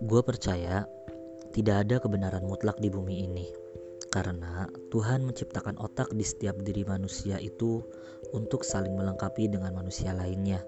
Gue 0.00 0.24
percaya 0.24 0.88
tidak 1.52 1.84
ada 1.84 2.00
kebenaran 2.00 2.48
mutlak 2.48 2.80
di 2.80 2.88
bumi 2.88 3.28
ini, 3.28 3.52
karena 4.08 4.64
Tuhan 4.88 5.28
menciptakan 5.28 5.76
otak 5.76 6.08
di 6.16 6.24
setiap 6.24 6.56
diri 6.64 6.88
manusia 6.88 7.36
itu 7.36 7.84
untuk 8.32 8.64
saling 8.64 8.96
melengkapi 8.96 9.52
dengan 9.52 9.76
manusia 9.76 10.16
lainnya, 10.16 10.64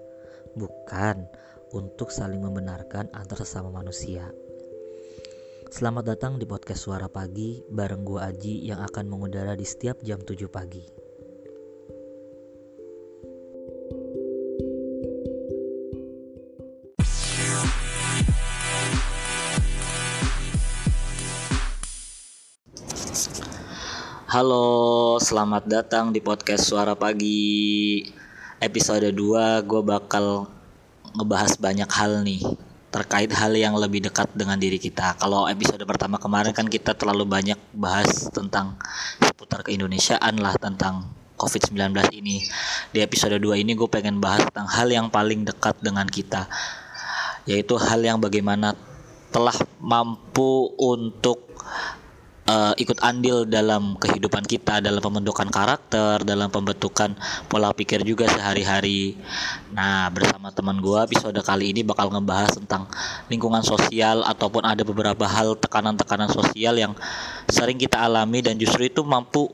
bukan 0.53 1.25
untuk 1.73 2.13
saling 2.13 2.45
membenarkan 2.45 3.09
antar 3.17 3.41
sesama 3.41 3.73
manusia. 3.73 4.29
Selamat 5.73 6.13
datang 6.13 6.37
di 6.37 6.45
podcast 6.45 6.85
Suara 6.85 7.09
Pagi 7.09 7.65
bareng 7.73 8.05
gue 8.05 8.21
Aji 8.21 8.69
yang 8.69 8.85
akan 8.85 9.09
mengudara 9.09 9.57
di 9.57 9.65
setiap 9.65 9.97
jam 10.05 10.21
7 10.21 10.45
pagi. 10.45 11.02
Halo, 24.33 25.21
selamat 25.21 25.69
datang 25.69 26.09
di 26.09 26.17
podcast 26.17 26.65
Suara 26.65 26.97
Pagi. 26.97 28.01
Episode 28.57 29.13
2 29.13 29.61
gue 29.61 29.81
bakal 29.85 30.49
ngebahas 31.13 31.53
banyak 31.61 31.85
hal 31.85 32.25
nih 32.25 32.41
terkait 32.89 33.29
hal 33.29 33.53
yang 33.53 33.77
lebih 33.77 34.01
dekat 34.01 34.33
dengan 34.33 34.57
diri 34.57 34.81
kita. 34.81 35.21
Kalau 35.21 35.45
episode 35.45 35.85
pertama 35.85 36.17
kemarin 36.17 36.49
kan 36.49 36.65
kita 36.65 36.97
terlalu 36.97 37.29
banyak 37.29 37.61
bahas 37.77 38.25
tentang 38.33 38.73
seputar 39.21 39.61
keindonesiaan 39.61 40.41
lah 40.41 40.57
tentang 40.57 41.13
COVID-19 41.37 41.93
ini. 42.17 42.41
Di 42.89 43.05
episode 43.05 43.37
2 43.37 43.61
ini 43.61 43.77
gue 43.77 43.85
pengen 43.85 44.17
bahas 44.17 44.49
tentang 44.49 44.65
hal 44.65 44.89
yang 44.89 45.13
paling 45.13 45.45
dekat 45.45 45.77
dengan 45.77 46.09
kita. 46.09 46.49
Yaitu 47.45 47.77
hal 47.77 48.01
yang 48.01 48.17
bagaimana 48.17 48.73
telah 49.29 49.53
mampu 49.77 50.73
untuk 50.81 51.52
uh, 52.47 52.73
ikut 52.75 52.99
andil 52.99 53.47
dalam 53.47 53.95
kehidupan 53.99 54.43
kita 54.43 54.83
dalam 54.83 54.99
pembentukan 54.99 55.47
karakter 55.47 56.23
dalam 56.23 56.51
pembentukan 56.51 57.15
pola 57.47 57.71
pikir 57.71 58.03
juga 58.03 58.27
sehari-hari 58.27 59.15
nah 59.71 60.07
bersama 60.11 60.51
teman 60.51 60.79
gue 60.79 60.99
episode 61.03 61.37
kali 61.43 61.71
ini 61.75 61.81
bakal 61.81 62.11
ngebahas 62.11 62.55
tentang 62.59 62.87
lingkungan 63.31 63.63
sosial 63.63 64.23
ataupun 64.27 64.63
ada 64.67 64.83
beberapa 64.83 65.25
hal 65.27 65.55
tekanan-tekanan 65.59 66.29
sosial 66.31 66.75
yang 66.75 66.93
sering 67.47 67.79
kita 67.79 67.99
alami 67.99 68.43
dan 68.43 68.59
justru 68.59 68.87
itu 68.87 69.01
mampu 69.03 69.49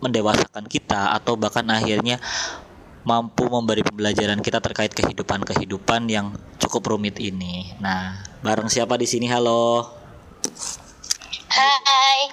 mendewasakan 0.00 0.64
kita 0.64 1.12
atau 1.12 1.36
bahkan 1.36 1.66
akhirnya 1.68 2.16
mampu 3.04 3.48
memberi 3.48 3.80
pembelajaran 3.84 4.40
kita 4.44 4.60
terkait 4.60 4.92
kehidupan-kehidupan 4.92 6.04
yang 6.08 6.36
cukup 6.60 6.96
rumit 6.96 7.16
ini. 7.16 7.72
Nah, 7.80 8.20
bareng 8.44 8.68
siapa 8.68 9.00
di 9.00 9.08
sini? 9.08 9.24
Halo. 9.28 9.88
Hai. 11.50 12.30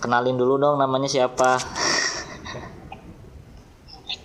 Kenalin 0.00 0.40
dulu 0.40 0.56
dong 0.56 0.80
namanya 0.80 1.04
siapa? 1.04 1.60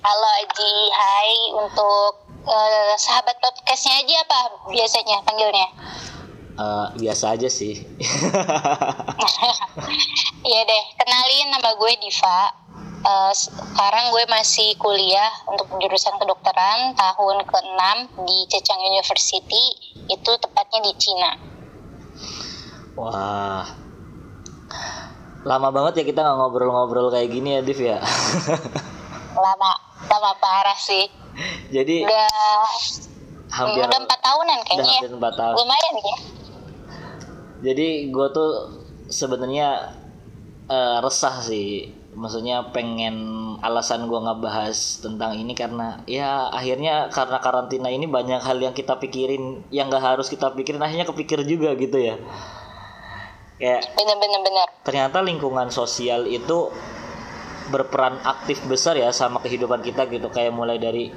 Halo 0.06 0.28
Aji, 0.40 0.76
hai 0.96 1.52
untuk 1.52 2.32
uh, 2.48 2.94
sahabat 2.96 3.36
podcastnya 3.44 4.00
aja 4.08 4.16
apa 4.24 4.40
biasanya 4.72 5.20
panggilnya? 5.28 5.68
Uh, 6.56 6.88
biasa 6.96 7.36
aja 7.36 7.52
sih. 7.52 7.76
Iya 10.46 10.62
deh, 10.62 10.84
kenalin 11.02 11.50
nama 11.58 11.74
gue 11.74 11.92
Diva. 12.06 12.54
Uh, 13.02 13.34
sekarang 13.34 14.14
gue 14.14 14.24
masih 14.30 14.78
kuliah 14.78 15.34
untuk 15.50 15.66
jurusan 15.82 16.16
kedokteran 16.22 16.94
tahun 16.94 17.42
ke-6 17.50 17.84
di 18.30 18.38
Cecang 18.54 18.78
University, 18.78 19.66
itu 20.06 20.32
tepatnya 20.38 20.86
di 20.86 20.94
Cina. 21.02 21.34
Wah, 22.96 23.68
lama 25.44 25.70
banget 25.72 26.02
ya 26.02 26.04
kita 26.08 26.20
nggak 26.24 26.38
ngobrol-ngobrol 26.40 27.12
kayak 27.12 27.30
gini 27.32 27.60
ya, 27.60 27.62
Div 27.62 27.80
ya. 27.80 28.00
lama, 29.46 29.72
lama 30.08 30.32
parah 30.40 30.80
sih. 30.80 31.12
Jadi 31.72 32.08
udah 32.08 32.32
hampir 33.52 33.84
udah 33.84 34.00
empat 34.00 34.20
tahunan 34.24 34.60
kayaknya. 34.64 34.84
Udah 34.84 34.96
hampir 34.96 35.12
empat 35.12 35.34
tahun. 35.36 35.56
Lumayan 35.60 35.94
ya. 36.00 36.18
Jadi 37.72 37.88
gue 38.16 38.28
tuh 38.32 38.52
sebenarnya 39.12 39.96
uh, 40.72 40.98
resah 41.04 41.44
sih 41.44 41.92
maksudnya 42.16 42.72
pengen 42.72 43.16
alasan 43.60 44.08
gue 44.08 44.16
ngebahas 44.16 45.04
tentang 45.04 45.36
ini 45.36 45.52
karena 45.52 46.00
ya 46.08 46.48
akhirnya 46.48 47.12
karena 47.12 47.38
karantina 47.44 47.92
ini 47.92 48.08
banyak 48.08 48.40
hal 48.40 48.56
yang 48.56 48.72
kita 48.72 48.96
pikirin 48.96 49.68
yang 49.70 49.92
gak 49.92 50.16
harus 50.16 50.32
kita 50.32 50.56
pikirin 50.56 50.80
akhirnya 50.80 51.04
kepikir 51.04 51.44
juga 51.44 51.76
gitu 51.76 52.00
ya 52.00 52.16
kayak 53.56 53.82
bener-bener 53.96 54.42
bener 54.44 54.68
ternyata 54.84 55.24
lingkungan 55.24 55.72
sosial 55.72 56.28
itu 56.28 56.72
berperan 57.72 58.22
aktif 58.22 58.62
besar 58.70 58.94
ya 59.00 59.10
sama 59.10 59.42
kehidupan 59.42 59.82
kita 59.82 60.06
gitu 60.12 60.30
kayak 60.30 60.54
mulai 60.54 60.78
dari 60.78 61.10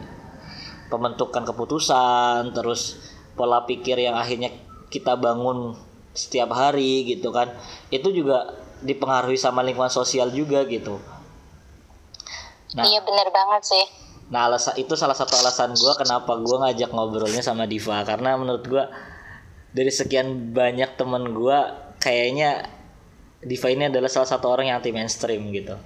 pembentukan 0.88 1.44
keputusan 1.44 2.56
terus 2.56 2.96
pola 3.36 3.68
pikir 3.68 4.00
yang 4.00 4.16
akhirnya 4.16 4.48
kita 4.88 5.14
bangun 5.20 5.76
setiap 6.16 6.50
hari 6.56 7.04
gitu 7.04 7.28
kan 7.30 7.52
itu 7.92 8.08
juga 8.10 8.58
dipengaruhi 8.80 9.36
sama 9.36 9.60
lingkungan 9.66 9.90
sosial 9.90 10.30
juga 10.30 10.62
gitu. 10.66 11.02
Nah, 12.78 12.84
iya 12.84 13.00
benar 13.02 13.28
banget 13.32 13.62
sih. 13.64 13.84
Nah 14.28 14.44
alasan 14.48 14.76
itu 14.76 14.92
salah 14.92 15.16
satu 15.16 15.40
alasan 15.40 15.72
gue 15.72 15.92
kenapa 15.96 16.36
gue 16.36 16.56
ngajak 16.60 16.92
ngobrolnya 16.92 17.40
sama 17.40 17.64
Diva 17.64 18.04
karena 18.04 18.36
menurut 18.36 18.64
gue 18.64 18.84
dari 19.72 19.88
sekian 19.88 20.52
banyak 20.52 21.00
temen 21.00 21.32
gue 21.32 21.58
kayaknya 22.08 22.64
Diva 23.44 23.68
ini 23.68 23.92
adalah 23.92 24.08
salah 24.08 24.26
satu 24.26 24.48
orang 24.48 24.72
yang 24.72 24.80
anti 24.80 24.90
mainstream 24.90 25.52
gitu. 25.52 25.76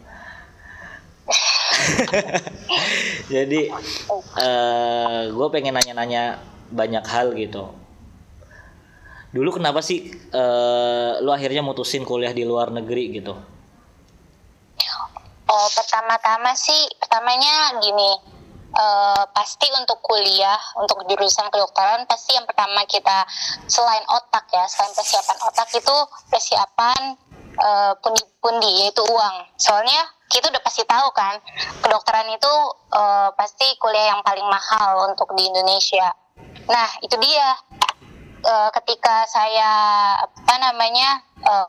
Jadi 3.35 3.69
uh, 3.69 4.23
eh, 4.39 5.23
gue 5.35 5.49
pengen 5.51 5.75
nanya-nanya 5.75 6.39
banyak 6.71 7.05
hal 7.05 7.35
gitu 7.35 7.83
dulu 9.33 9.57
kenapa 9.57 9.81
sih 9.81 10.13
uh, 10.37 11.17
lu 11.25 11.33
akhirnya 11.33 11.65
mutusin 11.65 12.05
kuliah 12.05 12.37
di 12.37 12.45
luar 12.45 12.69
negeri 12.69 13.17
gitu? 13.17 13.33
Oh 15.49 15.69
pertama-tama 15.73 16.53
sih 16.53 16.77
pertamanya 17.01 17.81
gini 17.81 18.13
uh, 18.73 19.25
pasti 19.33 19.69
untuk 19.77 20.01
kuliah 20.05 20.59
untuk 20.81 21.05
jurusan 21.07 21.49
kedokteran 21.53 22.05
pasti 22.09 22.37
yang 22.37 22.45
pertama 22.49 22.85
kita 22.89 23.25
selain 23.69 24.05
otak 24.09 24.49
ya 24.53 24.65
selain 24.69 24.93
persiapan 24.97 25.39
otak 25.49 25.69
itu 25.77 25.97
persiapan 26.29 27.01
uh, 27.59 27.93
pundi-pundi 28.01 28.87
yaitu 28.87 29.03
uang. 29.05 29.37
Soalnya 29.61 30.01
kita 30.33 30.49
udah 30.49 30.63
pasti 30.65 30.83
tahu 30.89 31.13
kan 31.13 31.37
kedokteran 31.85 32.29
itu 32.33 32.53
uh, 32.97 33.29
pasti 33.37 33.69
kuliah 33.77 34.17
yang 34.17 34.21
paling 34.25 34.47
mahal 34.49 35.13
untuk 35.13 35.29
di 35.37 35.49
Indonesia. 35.49 36.13
Nah 36.69 36.89
itu 37.05 37.17
dia. 37.21 37.57
Uh, 38.43 38.67
ketika 38.75 39.23
saya 39.31 39.71
apa 40.19 40.55
namanya 40.59 41.23
uh, 41.47 41.63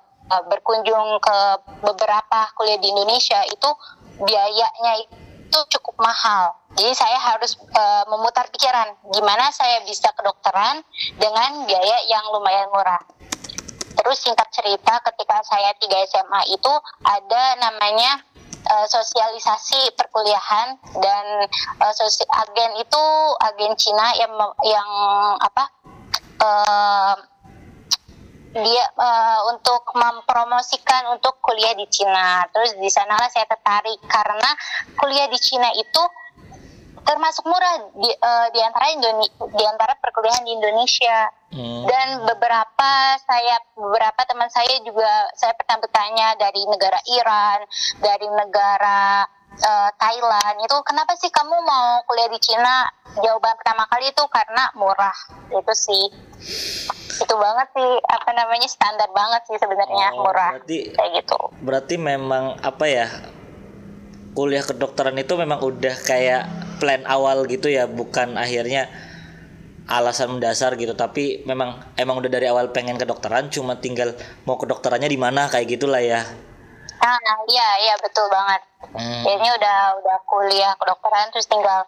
berkunjung 0.49 1.21
ke 1.21 1.37
beberapa 1.85 2.49
kuliah 2.57 2.81
di 2.81 2.89
Indonesia 2.89 3.45
itu 3.45 3.69
biayanya 4.17 5.05
itu 5.53 5.77
cukup 5.77 6.01
mahal. 6.01 6.57
Jadi 6.73 6.97
saya 6.97 7.21
harus 7.21 7.53
uh, 7.77 8.09
memutar 8.09 8.49
pikiran 8.49 8.89
gimana 9.13 9.53
saya 9.53 9.85
bisa 9.85 10.09
kedokteran 10.17 10.81
dengan 11.21 11.69
biaya 11.69 12.09
yang 12.09 12.25
lumayan 12.33 12.73
murah. 12.73 12.97
Terus 13.93 14.17
singkat 14.25 14.49
cerita 14.49 14.97
ketika 15.05 15.45
saya 15.45 15.69
3 15.77 16.09
SMA 16.09 16.41
itu 16.57 16.73
ada 17.05 17.43
namanya 17.61 18.25
uh, 18.65 18.89
sosialisasi 18.89 19.93
perkuliahan 19.93 20.81
dan 20.97 21.25
uh, 21.77 21.93
sosi 21.93 22.25
agen 22.25 22.73
itu 22.81 23.03
agen 23.45 23.77
Cina 23.77 24.09
yang 24.17 24.33
yang 24.65 24.89
apa 25.37 25.69
dia 28.53 28.85
uh, 28.93 29.49
untuk 29.49 29.81
mempromosikan 29.97 31.09
untuk 31.17 31.41
kuliah 31.41 31.73
di 31.73 31.89
Cina. 31.89 32.45
Terus 32.53 32.77
di 32.77 32.89
sanalah 32.89 33.29
saya 33.33 33.49
tertarik 33.49 33.97
karena 34.05 34.49
kuliah 34.93 35.25
di 35.25 35.39
Cina 35.41 35.73
itu 35.73 36.03
termasuk 37.03 37.43
murah 37.49 37.91
di, 37.99 38.09
uh, 38.13 38.47
di 38.53 38.59
antara 38.63 38.85
Indone 38.95 39.27
di 39.57 39.63
antara 39.67 39.97
perkuliahan 39.99 40.45
di 40.45 40.53
Indonesia. 40.53 41.29
Hmm. 41.53 41.85
dan 41.85 42.25
beberapa 42.25 42.91
saya 43.29 43.61
beberapa 43.77 44.25
teman 44.25 44.49
saya 44.49 44.73
juga 44.81 45.29
saya 45.37 45.53
pernah 45.53 45.85
bertanya 45.85 46.33
dari 46.33 46.65
negara 46.65 46.97
Iran 47.05 47.61
dari 48.01 48.25
negara 48.25 49.21
uh, 49.61 49.89
Thailand. 49.93 50.55
Itu 50.65 50.81
kenapa 50.81 51.13
sih 51.13 51.29
kamu 51.29 51.53
mau 51.53 52.01
kuliah 52.09 52.29
di 52.33 52.39
Cina? 52.41 52.89
Jawaban 53.21 53.53
pertama 53.61 53.85
kali 53.85 54.09
itu 54.09 54.23
karena 54.33 54.73
murah. 54.73 55.17
Itu 55.53 55.73
sih 55.77 56.09
itu 57.21 57.35
banget 57.37 57.67
sih 57.77 57.91
apa 58.09 58.29
namanya 58.33 58.67
standar 58.69 59.09
banget 59.13 59.41
sih 59.49 59.57
sebenarnya 59.61 60.07
oh, 60.17 60.25
murah 60.25 60.51
berarti, 60.57 60.77
kayak 60.93 61.11
gitu 61.21 61.39
berarti 61.61 61.95
memang 62.01 62.57
apa 62.61 62.85
ya 62.89 63.07
kuliah 64.33 64.65
kedokteran 64.65 65.17
itu 65.21 65.33
memang 65.37 65.61
udah 65.61 65.95
kayak 66.01 66.49
plan 66.81 67.05
awal 67.05 67.45
gitu 67.45 67.69
ya 67.69 67.85
bukan 67.85 68.35
akhirnya 68.35 68.89
alasan 69.85 70.39
mendasar 70.39 70.79
gitu 70.79 70.95
tapi 70.95 71.43
memang 71.43 71.75
emang 71.99 72.17
udah 72.17 72.31
dari 72.31 72.47
awal 72.49 72.71
pengen 72.71 72.97
kedokteran 72.97 73.51
cuma 73.53 73.77
tinggal 73.77 74.15
mau 74.47 74.55
kedokterannya 74.55 75.11
di 75.11 75.19
mana 75.19 75.51
kayak 75.51 75.77
gitulah 75.77 76.01
ya 76.01 76.23
Nah, 77.03 77.19
iya, 77.51 77.67
iya 77.83 77.95
betul 77.99 78.31
banget. 78.31 78.63
Hmm. 78.95 79.23
Ini 79.27 79.47
udah 79.59 79.79
udah 79.99 80.17
kuliah 80.23 80.71
kedokteran 80.79 81.35
terus 81.35 81.51
tinggal 81.51 81.83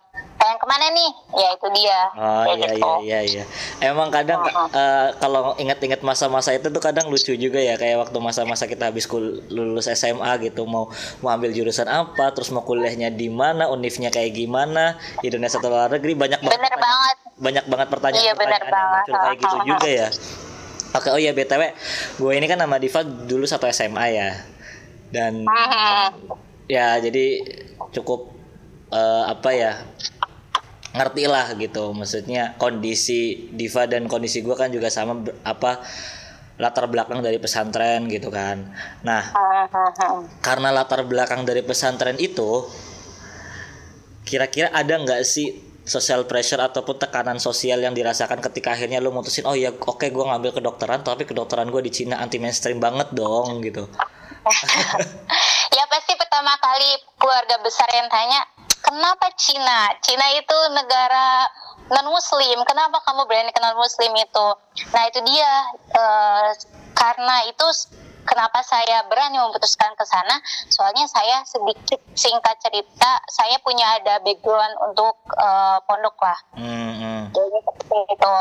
pengen 0.46 0.58
ke 0.58 0.68
mana 0.68 0.86
nih? 0.88 1.10
Ya 1.34 1.50
itu 1.52 1.68
dia. 1.74 2.00
Oh 2.14 2.44
Kayak 2.46 2.54
iya 2.56 2.68
gitu. 2.70 2.78
iya 2.78 2.96
iya 3.02 3.20
iya. 3.26 3.44
Emang 3.82 4.10
kadang 4.10 4.46
eh, 4.46 5.10
kalau 5.18 5.58
ingat-ingat 5.58 6.00
masa-masa 6.00 6.54
itu 6.54 6.70
tuh 6.70 6.78
kadang 6.78 7.10
lucu 7.10 7.34
juga 7.34 7.58
ya 7.58 7.74
kayak 7.76 7.98
waktu 8.00 8.18
masa-masa 8.20 8.66
kita 8.66 8.88
habis 8.88 9.04
kul- 9.04 9.42
lulus 9.50 9.90
SMA 9.90 10.30
gitu 10.40 10.64
mau 10.64 10.94
mau 11.20 11.34
ambil 11.34 11.50
jurusan 11.50 11.90
apa, 11.90 12.30
terus 12.30 12.54
mau 12.54 12.62
kuliahnya 12.62 13.10
di 13.10 13.26
mana, 13.28 13.66
univnya 13.68 14.08
kayak 14.08 14.32
gimana, 14.32 14.96
Indonesia 15.20 15.58
atau 15.58 15.68
luar 15.68 15.90
negeri 15.90 16.14
banyak 16.14 16.40
banget 16.40 16.54
Bener 16.56 16.76
banget. 16.78 17.16
banyak 17.36 17.66
banget 17.66 17.88
pertanyaan 17.90 18.22
Iya, 18.22 18.34
bener 18.34 18.62
pertanyaan 18.62 18.94
yang 19.02 19.10
banget. 19.10 19.26
kayak 19.26 19.38
gitu 19.40 19.58
juga 19.66 19.90
ya. 19.90 20.08
Oke, 20.94 21.10
oh 21.10 21.18
ya 21.18 21.34
BTW, 21.34 21.62
gue 22.16 22.32
ini 22.32 22.46
kan 22.46 22.56
nama 22.56 22.78
Diva 22.78 23.02
dulu 23.02 23.44
satu 23.44 23.66
SMA 23.68 24.06
ya. 24.12 24.30
Dan 25.10 25.44
ya 26.66 26.98
jadi 26.98 27.26
cukup 27.92 28.32
eh, 28.90 29.24
apa 29.26 29.50
ya 29.52 29.72
ngerti 30.96 31.24
lah 31.28 31.54
gitu. 31.60 31.92
Maksudnya 31.92 32.56
kondisi 32.56 33.52
Diva 33.52 33.86
dan 33.86 34.08
kondisi 34.08 34.42
gue 34.42 34.56
kan 34.56 34.72
juga 34.72 34.88
sama 34.88 35.22
apa 35.44 35.84
latar 36.56 36.88
belakang 36.88 37.20
dari 37.20 37.36
pesantren 37.36 38.08
gitu 38.08 38.32
kan. 38.32 38.64
Nah 39.04 39.36
karena 40.40 40.72
latar 40.72 41.04
belakang 41.04 41.44
dari 41.44 41.62
pesantren 41.62 42.16
itu 42.16 42.64
kira-kira 44.26 44.74
ada 44.74 44.98
nggak 44.98 45.22
sih 45.22 45.66
social 45.86 46.26
pressure 46.26 46.58
ataupun 46.58 46.98
tekanan 46.98 47.38
sosial 47.38 47.78
yang 47.78 47.94
dirasakan 47.94 48.42
ketika 48.42 48.74
akhirnya 48.74 48.98
lu 48.98 49.14
mutusin 49.14 49.46
oh 49.46 49.54
ya 49.54 49.70
oke 49.70 50.02
gue 50.02 50.26
ngambil 50.26 50.58
kedokteran 50.58 51.06
tapi 51.06 51.30
kedokteran 51.30 51.70
gue 51.70 51.82
di 51.86 51.94
Cina 51.94 52.18
anti 52.18 52.42
mainstream 52.42 52.82
banget 52.82 53.14
dong 53.14 53.62
gitu. 53.62 53.86
Ya 55.76 55.84
pasti 55.92 56.16
pertama 56.16 56.56
kali 56.56 56.88
keluarga 57.20 57.60
besar 57.60 57.90
yang 57.92 58.08
tanya 58.08 58.48
kenapa 58.86 59.34
Cina? 59.34 59.90
Cina 60.06 60.26
itu 60.38 60.58
negara 60.78 61.50
non 61.90 62.10
Muslim 62.10 62.62
kenapa 62.66 63.02
kamu 63.02 63.26
berani 63.26 63.50
ke 63.50 63.62
non 63.62 63.78
Muslim 63.78 64.14
itu? 64.14 64.48
Nah 64.94 65.04
itu 65.10 65.20
dia. 65.26 65.54
Eh, 65.74 66.50
karena 66.96 67.44
itu 67.50 67.66
kenapa 68.26 68.64
saya 68.66 69.06
berani 69.10 69.38
memutuskan 69.42 69.94
ke 69.98 70.06
sana? 70.06 70.38
Soalnya 70.70 71.06
saya 71.10 71.42
sedikit 71.46 72.02
singkat 72.18 72.58
cerita 72.62 73.22
saya 73.30 73.58
punya 73.62 74.02
ada 74.02 74.22
background 74.22 74.74
untuk 74.94 75.18
eh, 75.34 75.78
pondok 75.90 76.18
lah. 76.22 76.40
Hmm, 76.54 76.94
hmm. 76.94 77.22
jadi 77.34 77.58
seperti 77.66 77.98
itu. 78.14 78.36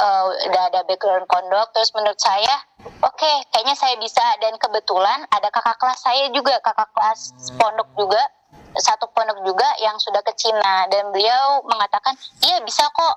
Eh, 0.00 0.24
udah 0.50 0.62
ada 0.70 0.80
background 0.86 1.26
pondok. 1.26 1.70
Terus 1.74 1.90
menurut 1.94 2.18
saya 2.18 2.54
oke 3.02 3.32
kayaknya 3.54 3.74
saya 3.78 3.94
bisa. 3.98 4.22
Dan 4.42 4.58
kebetulan 4.58 5.26
ada 5.30 5.50
kakak 5.50 5.78
kelas 5.78 6.00
saya 6.02 6.26
juga 6.34 6.58
kakak 6.62 6.90
kelas 6.94 7.34
pondok 7.54 7.86
juga 7.94 8.22
satu 8.78 9.10
pondok 9.10 9.42
juga 9.42 9.66
yang 9.82 9.96
sudah 9.98 10.22
ke 10.22 10.32
Cina. 10.38 10.86
Dan 10.90 11.10
beliau 11.10 11.64
mengatakan 11.66 12.14
iya 12.46 12.62
bisa 12.62 12.86
kok. 12.90 13.16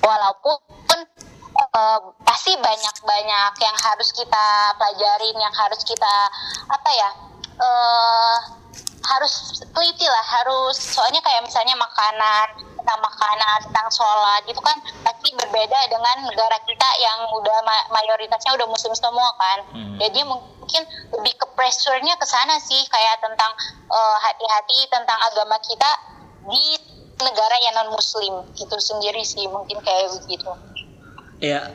Walaupun 0.00 0.56
eh, 1.58 2.00
pasti 2.24 2.52
banyak-banyak 2.56 3.52
yang 3.60 3.76
harus 3.82 4.08
kita 4.14 4.46
pelajarin 4.78 5.36
yang 5.36 5.54
harus 5.54 5.80
kita 5.84 6.14
apa 6.70 6.90
ya 6.94 7.10
eh 7.58 8.38
harus 9.08 9.64
teliti 9.72 10.04
lah 10.04 10.24
harus 10.26 10.76
soalnya 10.76 11.18
kayak 11.24 11.40
misalnya 11.40 11.72
makanan 11.80 12.46
tentang 12.76 13.00
makanan 13.00 13.58
tentang 13.64 13.88
sholat 13.88 14.42
itu 14.44 14.60
kan 14.60 14.76
pasti 15.02 15.32
berbeda 15.32 15.78
dengan 15.88 16.28
negara 16.28 16.56
kita 16.68 16.88
yang 17.00 17.18
udah 17.32 17.58
ma- 17.64 17.88
mayoritasnya 17.92 18.52
udah 18.54 18.68
muslim 18.68 18.92
semua 18.92 19.32
kan. 19.40 19.58
Hmm. 19.72 19.96
jadi 19.96 20.22
mungkin 20.28 20.57
lebih 21.16 21.34
ke 21.38 21.46
pressure-nya 21.56 22.14
ke 22.20 22.26
sana 22.28 22.60
sih 22.60 22.82
kayak 22.88 23.24
tentang 23.24 23.52
eh, 23.88 24.16
hati-hati 24.28 24.78
tentang 24.92 25.18
agama 25.32 25.56
kita 25.64 25.90
di 26.48 26.64
negara 27.18 27.56
yang 27.62 27.74
non 27.82 27.90
muslim 27.94 28.46
gitu 28.54 28.76
sendiri 28.78 29.22
sih 29.26 29.44
mungkin 29.50 29.82
kayak 29.82 30.14
begitu. 30.22 30.50
Ya, 31.38 31.70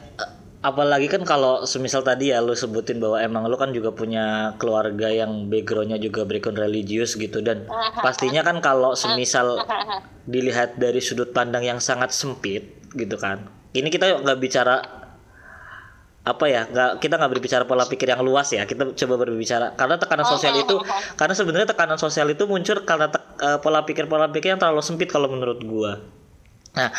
apalagi 0.64 1.12
kan 1.12 1.28
kalau 1.28 1.68
semisal 1.68 2.04
tadi 2.04 2.32
ya 2.32 2.40
lu 2.40 2.56
sebutin 2.56 3.00
bahwa 3.04 3.20
emang 3.20 3.48
lu 3.52 3.60
kan 3.60 3.76
juga 3.76 3.92
punya 3.92 4.56
keluarga 4.60 5.12
yang 5.12 5.52
backgroundnya 5.52 6.00
juga 6.00 6.24
background 6.24 6.60
religius 6.64 7.20
gitu 7.20 7.44
dan 7.44 7.68
pastinya 8.00 8.44
kan 8.44 8.64
kalau 8.64 8.96
semisal 8.96 9.60
dilihat 10.24 10.80
dari 10.80 11.04
sudut 11.04 11.36
pandang 11.36 11.68
yang 11.68 11.80
sangat 11.84 12.16
sempit 12.16 12.80
gitu 12.96 13.20
kan. 13.20 13.44
Ini 13.76 13.92
kita 13.92 14.24
nggak 14.24 14.40
bicara 14.40 15.03
apa 16.24 16.46
ya 16.48 16.64
nggak 16.72 17.04
kita 17.04 17.20
nggak 17.20 17.32
berbicara 17.36 17.64
pola 17.68 17.84
pikir 17.84 18.08
yang 18.08 18.24
luas 18.24 18.48
ya 18.56 18.64
kita 18.64 18.96
coba 18.96 19.16
berbicara. 19.28 19.76
Karena 19.76 20.00
tekanan 20.00 20.24
sosial 20.24 20.56
itu 20.56 20.76
karena 21.20 21.34
sebenarnya 21.36 21.68
tekanan 21.76 22.00
sosial 22.00 22.32
itu 22.32 22.48
muncul 22.48 22.88
karena 22.88 23.12
tek- 23.12 23.36
eh, 23.44 23.60
pola 23.60 23.84
pikir 23.84 24.08
pola 24.08 24.32
pikir 24.32 24.56
yang 24.56 24.62
terlalu 24.64 24.80
sempit 24.80 25.12
kalau 25.12 25.28
menurut 25.28 25.60
gua. 25.68 26.00
Nah 26.80 26.96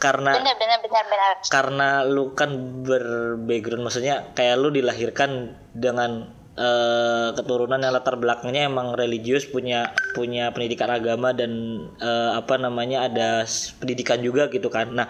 karena 0.00 0.36
benar 0.36 0.56
benar 0.56 0.78
benar 0.84 1.04
benar. 1.08 1.34
karena 1.48 1.88
lu 2.04 2.32
kan 2.32 2.50
berbackground 2.84 3.84
maksudnya 3.84 4.32
kayak 4.32 4.56
lu 4.60 4.68
dilahirkan 4.72 5.54
dengan 5.76 6.32
eh, 6.56 7.28
keturunan 7.36 7.80
yang 7.80 7.92
latar 7.92 8.16
belakangnya 8.16 8.64
emang 8.64 8.96
religius 8.96 9.44
punya 9.44 9.92
punya 10.16 10.56
pendidikan 10.56 10.88
agama 10.88 11.36
dan 11.36 11.52
eh, 12.00 12.30
apa 12.32 12.56
namanya 12.56 13.12
ada 13.12 13.44
pendidikan 13.76 14.24
juga 14.24 14.48
gitu 14.48 14.72
kan. 14.72 14.88
Nah 14.92 15.08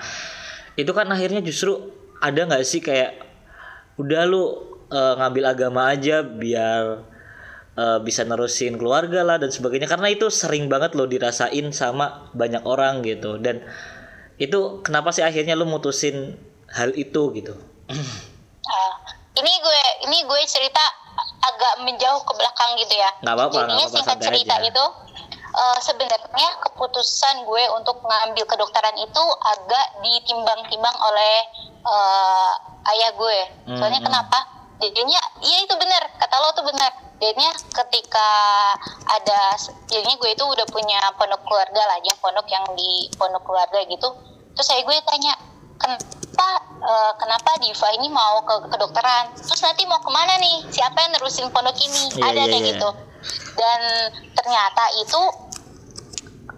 itu 0.74 0.90
kan 0.90 1.06
akhirnya 1.06 1.38
justru 1.38 1.78
ada 2.18 2.50
nggak 2.50 2.66
sih 2.66 2.82
kayak 2.82 3.33
udah 3.96 4.22
lu 4.26 4.42
eh, 4.90 5.14
ngambil 5.18 5.44
agama 5.46 5.90
aja 5.90 6.22
biar 6.22 7.04
eh, 7.74 7.98
bisa 8.02 8.26
nerusin 8.26 8.74
keluarga 8.76 9.22
lah 9.22 9.36
dan 9.38 9.50
sebagainya 9.50 9.86
karena 9.86 10.10
itu 10.10 10.26
sering 10.28 10.66
banget 10.66 10.94
lo 10.98 11.06
dirasain 11.06 11.70
sama 11.70 12.30
banyak 12.34 12.62
orang 12.66 13.02
gitu 13.02 13.38
dan 13.38 13.62
itu 14.36 14.82
kenapa 14.82 15.14
sih 15.14 15.22
akhirnya 15.22 15.54
lu 15.54 15.66
mutusin 15.66 16.34
hal 16.74 16.90
itu 16.94 17.30
gitu 17.34 17.54
Ah, 18.64 18.96
ini 19.36 19.52
gue 19.60 19.80
ini 20.08 20.24
gue 20.24 20.40
cerita 20.48 20.80
agak 21.44 21.84
menjauh 21.84 22.24
ke 22.24 22.32
belakang 22.32 22.80
gitu 22.80 22.96
ya. 22.96 23.12
Nggak 23.20 23.34
apa-apa, 23.36 23.58
Jadinya 23.60 23.76
apa-apa, 23.76 23.92
singkat 24.00 24.18
cerita 24.24 24.54
aja. 24.56 24.68
itu 24.72 24.84
eh, 25.54 25.78
sebenarnya 25.80 26.50
keputusan 26.66 27.46
gue 27.46 27.64
untuk 27.78 28.02
mengambil 28.02 28.44
kedokteran 28.44 28.94
itu 28.98 29.24
agak 29.46 29.86
ditimbang-timbang 30.02 30.96
oleh 30.98 31.34
eh, 31.84 32.52
ayah 32.94 33.10
gue. 33.14 33.38
Soalnya 33.78 34.00
Hmm, 34.02 34.08
kenapa? 34.10 34.38
Jadinya 34.82 35.20
iya 35.40 35.64
itu 35.64 35.74
benar 35.78 36.02
kata 36.18 36.36
lo 36.42 36.50
tuh 36.52 36.66
benar. 36.66 36.92
Jadinya 37.22 37.54
ketika 37.54 38.30
ada 39.06 39.54
jadinya 39.88 40.18
gue 40.18 40.30
itu 40.34 40.44
udah 40.44 40.66
punya 40.68 40.98
pondok 41.14 41.40
keluarga 41.46 41.82
lah, 41.86 41.98
yang 42.02 42.18
pondok 42.18 42.44
yang 42.50 42.66
di 42.74 43.08
pondok 43.16 43.46
keluarga 43.46 43.80
gitu. 43.86 44.08
Terus 44.54 44.66
saya 44.66 44.82
gue 44.82 44.98
tanya 45.06 45.32
kenapa 45.78 46.48
eh, 46.82 47.12
kenapa 47.18 47.50
Diva 47.62 47.88
ini 47.96 48.08
mau 48.10 48.42
ke 48.42 48.54
kedokteran 48.70 49.34
terus 49.38 49.62
nanti 49.62 49.86
mau 49.86 50.00
ke 50.02 50.10
mana 50.10 50.38
nih 50.38 50.66
siapa 50.70 50.98
yang 51.06 51.12
nerusin 51.14 51.48
pondok 51.50 51.76
ini 51.78 52.02
Iya, 52.18 52.22
ada 52.30 52.42
iya, 52.44 52.50
kayak 52.50 52.62
iya. 52.62 52.70
gitu 52.74 52.88
dan 53.54 53.80
ternyata 54.34 54.84
itu 55.00 55.20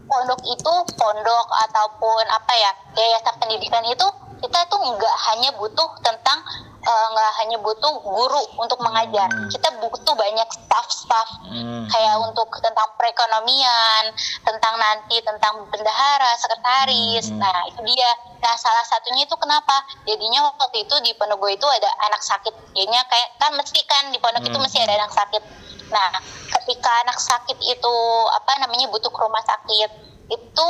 pondok 0.07 0.41
itu 0.47 0.75
pondok 0.95 1.47
ataupun 1.69 2.25
apa 2.31 2.53
ya 2.55 2.71
yayasan 2.97 3.35
pendidikan 3.43 3.83
itu 3.87 4.07
kita 4.41 4.59
tuh 4.71 4.79
nggak 4.81 5.17
hanya 5.31 5.51
butuh 5.59 5.91
tentang 6.01 6.39
eh, 6.87 7.07
nggak 7.11 7.31
hanya 7.43 7.59
butuh 7.59 7.93
guru 8.01 8.43
untuk 8.63 8.79
mengajar 8.79 9.27
Hmm. 9.27 9.51
kita 9.51 9.69
butuh 9.83 10.15
banyak 10.15 10.47
staff-staff 10.47 11.29
Hmm. 11.51 11.91
kayak 11.91 12.15
untuk 12.23 12.47
tentang 12.63 12.87
perekonomian, 12.95 14.15
tentang 14.47 14.75
nanti 14.79 15.19
tentang 15.23 15.67
bendahara, 15.69 16.33
sekretaris. 16.39 17.31
Hmm. 17.31 17.43
Nah, 17.43 17.59
itu 17.67 17.81
dia. 17.83 18.11
Nah, 18.39 18.55
salah 18.55 18.87
satunya 18.87 19.27
itu 19.27 19.35
kenapa? 19.35 19.83
Jadinya 20.07 20.47
waktu 20.55 20.87
itu 20.87 20.95
di 21.03 21.11
pondok 21.19 21.43
gue 21.43 21.59
itu 21.59 21.67
ada 21.67 21.91
anak 22.07 22.23
sakit. 22.23 22.55
Jadinya 22.75 23.03
kayak 23.11 23.29
kan 23.43 23.51
mesti 23.59 23.81
kan 23.87 24.05
di 24.15 24.19
pondok 24.23 24.47
itu 24.47 24.55
Hmm. 24.55 24.63
mesti 24.63 24.79
ada 24.83 24.95
anak 25.03 25.13
sakit. 25.13 25.43
Nah, 25.91 26.11
ketika 26.59 26.91
anak 27.07 27.19
sakit 27.19 27.59
itu 27.63 27.95
apa 28.31 28.59
namanya 28.63 28.87
butuh 28.91 29.11
ke 29.11 29.21
rumah 29.23 29.43
sakit, 29.43 29.91
itu 30.31 30.67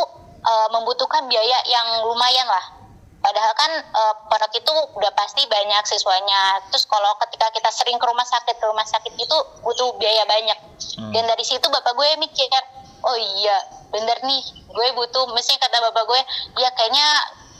eh, 0.46 0.68
membutuhkan 0.70 1.26
biaya 1.26 1.58
yang 1.66 2.06
lumayan 2.06 2.46
lah. 2.46 2.64
Padahal 3.26 3.52
kan 3.58 3.72
eh, 3.82 4.14
pondok 4.30 4.54
itu 4.54 4.70
udah 4.94 5.10
pasti 5.18 5.42
banyak 5.50 5.82
siswanya. 5.82 6.62
Terus 6.70 6.86
kalau 6.86 7.10
ketika 7.26 7.50
kita 7.50 7.74
sering 7.74 7.98
ke 7.98 8.06
rumah 8.06 8.22
sakit, 8.22 8.54
ke 8.54 8.66
rumah 8.70 8.86
sakit 8.86 9.18
itu 9.18 9.36
butuh 9.66 9.98
biaya 9.98 10.22
banyak. 10.30 10.54
Hmm. 10.94 11.10
Dan 11.10 11.26
dari 11.26 11.42
situ 11.42 11.66
bapak 11.66 11.90
gue 11.98 12.22
mikir, 12.22 12.46
oh 13.02 13.18
iya 13.18 13.66
bener 13.90 14.22
nih, 14.22 14.42
gue 14.70 14.88
butuh. 14.94 15.26
Mesti 15.34 15.58
kata 15.58 15.74
bapak 15.90 16.06
gue, 16.06 16.20
ya 16.62 16.70
kayaknya 16.78 17.08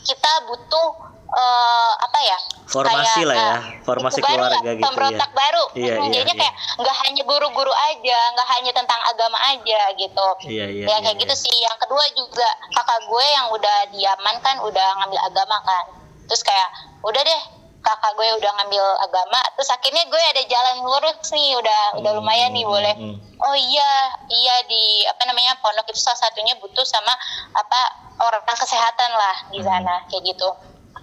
kita 0.07 0.33
butuh 0.47 1.16
uh, 1.29 1.93
apa 1.99 2.19
ya? 2.21 2.39
Formasi 2.67 3.23
kayak, 3.23 3.31
lah 3.31 3.37
ya 3.37 3.47
uh, 3.47 3.61
formasi 3.87 4.19
baru 4.19 4.35
keluarga 4.43 4.51
lah, 4.51 4.61
gitu 4.61 4.75
ya. 4.75 4.85
pemberontak 4.91 5.31
baru. 5.33 5.65
Iya, 5.73 5.95
Hmm, 5.97 6.03
iya, 6.03 6.13
jadinya 6.19 6.35
iya. 6.35 6.41
kayak 6.43 6.55
nggak 6.83 6.97
hanya 7.07 7.23
guru-guru 7.23 7.73
aja 7.73 8.19
nggak 8.35 8.49
hanya 8.59 8.73
tentang 8.75 9.01
agama 9.07 9.39
aja 9.41 9.81
gitu. 9.95 10.27
Iya 10.47 10.65
iya 10.67 10.85
ya 10.85 10.87
iya, 10.91 10.97
kayak 11.03 11.17
iya. 11.17 11.23
gitu 11.23 11.35
sih. 11.39 11.57
Yang 11.63 11.77
kedua 11.87 12.05
juga 12.13 12.49
kakak 12.75 13.01
gue 13.07 13.27
yang 13.27 13.47
udah 13.51 13.77
diaman 13.95 14.37
kan 14.43 14.57
udah 14.61 14.87
ngambil 14.99 15.21
agama 15.23 15.57
kan. 15.63 15.85
Terus 16.27 16.43
kayak 16.43 16.69
udah 17.01 17.23
deh 17.23 17.43
kakak 17.81 18.13
gue 18.19 18.27
udah 18.43 18.51
ngambil 18.59 18.85
agama. 18.99 19.41
Terus 19.55 19.71
akhirnya 19.71 20.03
gue 20.11 20.23
ada 20.35 20.43
jalan 20.43 20.77
lurus 20.83 21.23
nih 21.31 21.55
udah 21.55 21.81
udah 22.03 22.11
Hmm, 22.13 22.19
lumayan 22.19 22.51
nih 22.51 22.67
hmm, 22.67 22.73
boleh. 22.75 22.95
hmm. 22.99 23.17
oh 23.37 23.53
iya 23.55 23.91
iya 24.27 24.55
di 24.67 25.07
apa 25.07 25.23
namanya 25.23 25.55
pondok 25.63 25.87
itu 25.87 26.01
salah 26.03 26.19
satunya 26.19 26.59
butuh 26.59 26.83
sama 26.83 27.15
apa 27.53 27.81
orang 28.19 28.43
kesehatan 28.49 29.11
lah 29.13 29.37
di 29.53 29.63
Hmm. 29.63 29.69
sana 29.71 29.95
kayak 30.11 30.35
gitu 30.35 30.51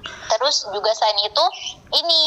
terus 0.03 0.67
juga 0.71 0.91
selain 0.95 1.19
itu 1.23 1.45
ini 1.95 2.21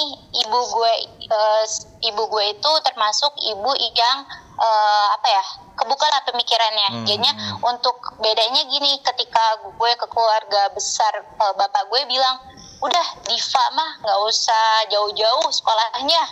ibu 0.46 0.58
gue 0.72 0.92
eh, 1.28 1.64
ibu 2.08 2.22
gue 2.30 2.44
itu 2.56 2.70
termasuk 2.84 3.32
ibu 3.40 3.70
yang 3.76 4.18
eh, 4.56 5.06
apa 5.12 5.28
ya 5.28 5.44
kebuka 5.76 6.06
lah 6.08 6.22
pemikirannya 6.24 6.88
Hmm. 6.88 7.04
jadinya 7.04 7.32
untuk 7.66 7.98
bedanya 8.22 8.62
gini 8.70 8.96
ketika 9.04 9.60
gue 9.64 9.90
ke 9.98 10.06
keluarga 10.08 10.72
besar 10.72 11.12
eh, 11.20 11.52
bapak 11.56 11.88
gue 11.92 12.00
bilang 12.08 12.40
udah 12.80 13.06
Diva 13.24 13.64
mah 13.72 13.90
nggak 14.04 14.18
usah 14.28 14.84
jauh-jauh 14.92 15.48
sekolahnya 15.48 16.22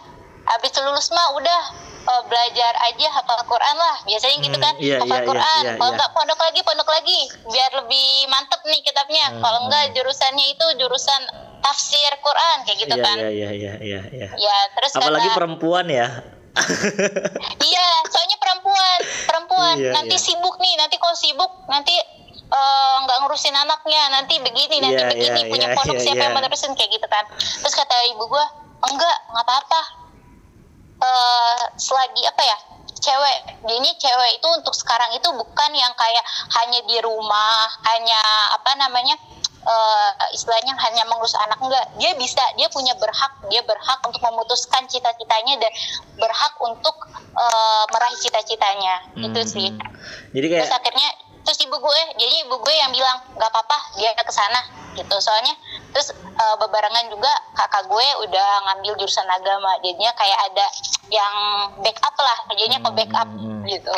habis 0.45 0.71
lulus 0.77 1.09
mah 1.11 1.29
udah 1.35 1.61
eh, 2.05 2.23
belajar 2.29 2.73
aja 2.85 3.07
hafal 3.11 3.41
Quran 3.45 3.77
lah. 3.77 3.97
Biasanya 4.05 4.37
gitu 4.41 4.59
Hmm, 4.59 4.65
kan 4.65 4.75
iya, 4.77 4.97
hafal 5.01 5.09
iya, 5.09 5.17
iya, 5.17 5.29
Quran. 5.31 5.63
iya, 5.65 5.73
kalau 5.81 5.91
iya. 5.91 5.97
nggak 5.99 6.11
pondok 6.13 6.41
lagi 6.41 6.61
pondok 6.61 6.89
lagi. 6.93 7.21
Biar 7.49 7.71
lebih 7.81 8.09
mantep 8.29 8.61
nih 8.65 8.81
kitabnya. 8.85 9.25
Hmm, 9.33 9.41
kalau 9.41 9.59
enggak 9.69 9.85
hmm. 9.89 9.95
jurusannya 9.97 10.47
itu 10.53 10.67
jurusan 10.79 11.23
tafsir 11.65 12.13
Quran 12.21 12.57
kayak 12.69 12.79
gitu 12.85 12.95
iya 12.95 13.05
kan. 13.09 13.17
iya 13.17 13.31
iya 13.33 13.51
iya 13.57 13.73
iya 13.81 14.01
iya. 14.13 14.29
Ya 14.37 14.57
terus 14.77 14.93
apalagi 15.01 15.29
kata- 15.33 15.37
perempuan 15.41 15.87
ya. 15.89 16.09
Iya 17.67 17.89
soalnya 18.13 18.37
perempuan 18.39 18.99
perempuan. 19.27 19.75
Iya, 19.81 19.91
nanti 19.91 20.15
iya. 20.15 20.23
sibuk 20.23 20.55
nih 20.61 20.79
nanti 20.79 21.01
kalau 21.03 21.17
sibuk 21.17 21.51
nanti 21.67 21.97
eh, 22.45 22.95
nggak 23.03 23.17
ngurusin 23.25 23.57
anaknya. 23.57 24.13
Nanti 24.13 24.39
begini 24.39 24.77
nanti 24.85 25.03
Iya, 25.03 25.09
begini. 25.11 25.41
iya, 25.41 25.51
punya 25.51 25.69
iya, 25.73 25.75
pondok 25.75 25.97
iya, 25.99 26.05
siapa 26.05 26.21
iya. 26.21 26.25
yang 26.29 26.37
menerusin 26.37 26.73
kayak 26.77 26.91
gitu 26.95 27.07
kan. 27.09 27.25
Terus 27.33 27.75
kata 27.75 27.97
ibu 28.13 28.29
gue 28.29 28.45
enggak 28.85 29.17
nggak 29.33 29.45
apa-apa 29.49 30.04
eh 31.03 31.61
selagi 31.75 32.23
apa 32.27 32.43
ya 32.43 32.59
cewek. 32.95 33.39
Ini 33.65 33.91
cewek 33.99 34.31
itu 34.39 34.49
untuk 34.55 34.73
sekarang 34.73 35.13
itu 35.13 35.29
bukan 35.29 35.71
yang 35.75 35.93
kayak 35.95 36.25
hanya 36.57 36.81
di 36.85 36.97
rumah 37.01 37.69
hanya 37.91 38.21
apa 38.55 38.73
namanya 38.79 39.13
eh, 39.65 40.11
istilahnya 40.33 40.73
hanya 40.79 41.05
mengurus 41.05 41.37
anak 41.37 41.61
enggak. 41.61 41.85
Dia 42.01 42.17
bisa 42.17 42.41
dia 42.57 42.69
punya 42.73 42.97
berhak 42.97 43.33
dia 43.53 43.61
berhak 43.65 44.01
untuk 44.09 44.21
memutuskan 44.23 44.89
cita-citanya 44.89 45.61
dan 45.61 45.73
berhak 46.17 46.55
untuk 46.61 46.97
eh, 47.37 47.85
meraih 47.93 48.19
cita-citanya. 48.21 48.95
Itu 49.21 49.41
Hmm, 49.43 49.51
sih. 49.53 49.69
hmm. 49.69 49.81
jadi 50.33 50.47
kayak 50.49 50.63
terus 50.65 50.77
akhirnya 50.77 51.09
terus 51.45 51.61
ibu 51.61 51.77
gue 51.77 52.03
jadi 52.17 52.35
ibu 52.49 52.57
gue 52.59 52.75
yang 52.75 52.91
bilang 52.91 53.21
nggak 53.37 53.51
apa-apa 53.53 53.79
dia 54.01 54.17
ke 54.17 54.33
sana 54.33 54.85
gitu. 54.95 55.17
Soalnya 55.19 55.55
terus 55.91 56.15
eh, 56.15 56.57
bebarengan 56.59 57.11
juga 57.11 57.31
kakak 57.55 57.91
gue 57.91 58.07
udah 58.27 58.49
ngambil 58.71 58.95
jurusan 58.99 59.27
agama 59.27 59.77
jadinya 59.83 60.15
kayak 60.15 60.39
ada 60.51 60.67
yang 61.13 61.35
backup 61.83 62.15
lah 62.17 62.39
jadinya 62.57 62.81
ke 62.81 62.91
backup 62.95 63.29
Hmm, 63.35 63.61
hmm. 63.61 63.63
gitu. 63.69 63.97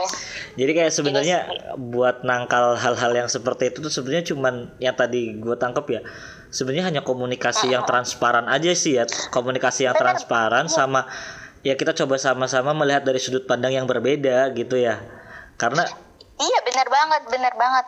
Jadi 0.56 0.72
kayak 0.72 0.92
sebenarnya 0.92 1.38
Iya 1.46 1.74
buat 1.76 2.24
nangkal 2.24 2.78
hal-hal 2.80 3.12
yang 3.12 3.28
seperti 3.28 3.70
itu 3.74 3.84
tuh 3.84 3.92
sebenarnya 3.92 4.32
cuman 4.32 4.54
yang 4.80 4.96
tadi 4.96 5.36
gue 5.36 5.56
tangkap 5.60 5.84
ya 5.90 6.00
sebenarnya 6.48 6.88
hanya 6.88 7.02
komunikasi 7.04 7.68
yang 7.68 7.84
transparan 7.84 8.48
aja 8.48 8.72
sih 8.72 8.96
ya 8.96 9.04
komunikasi 9.28 9.84
yang 9.84 9.96
transparan 9.98 10.70
sama 10.72 11.04
ya 11.66 11.74
kita 11.74 11.92
coba 11.92 12.16
sama-sama 12.16 12.72
melihat 12.72 13.02
dari 13.04 13.18
sudut 13.18 13.44
pandang 13.44 13.74
yang 13.76 13.84
berbeda 13.84 14.54
gitu 14.54 14.78
ya. 14.80 15.02
Karena 15.60 15.84
benar 16.76 16.88
banget 16.92 17.22
benar 17.32 17.54
banget. 17.56 17.86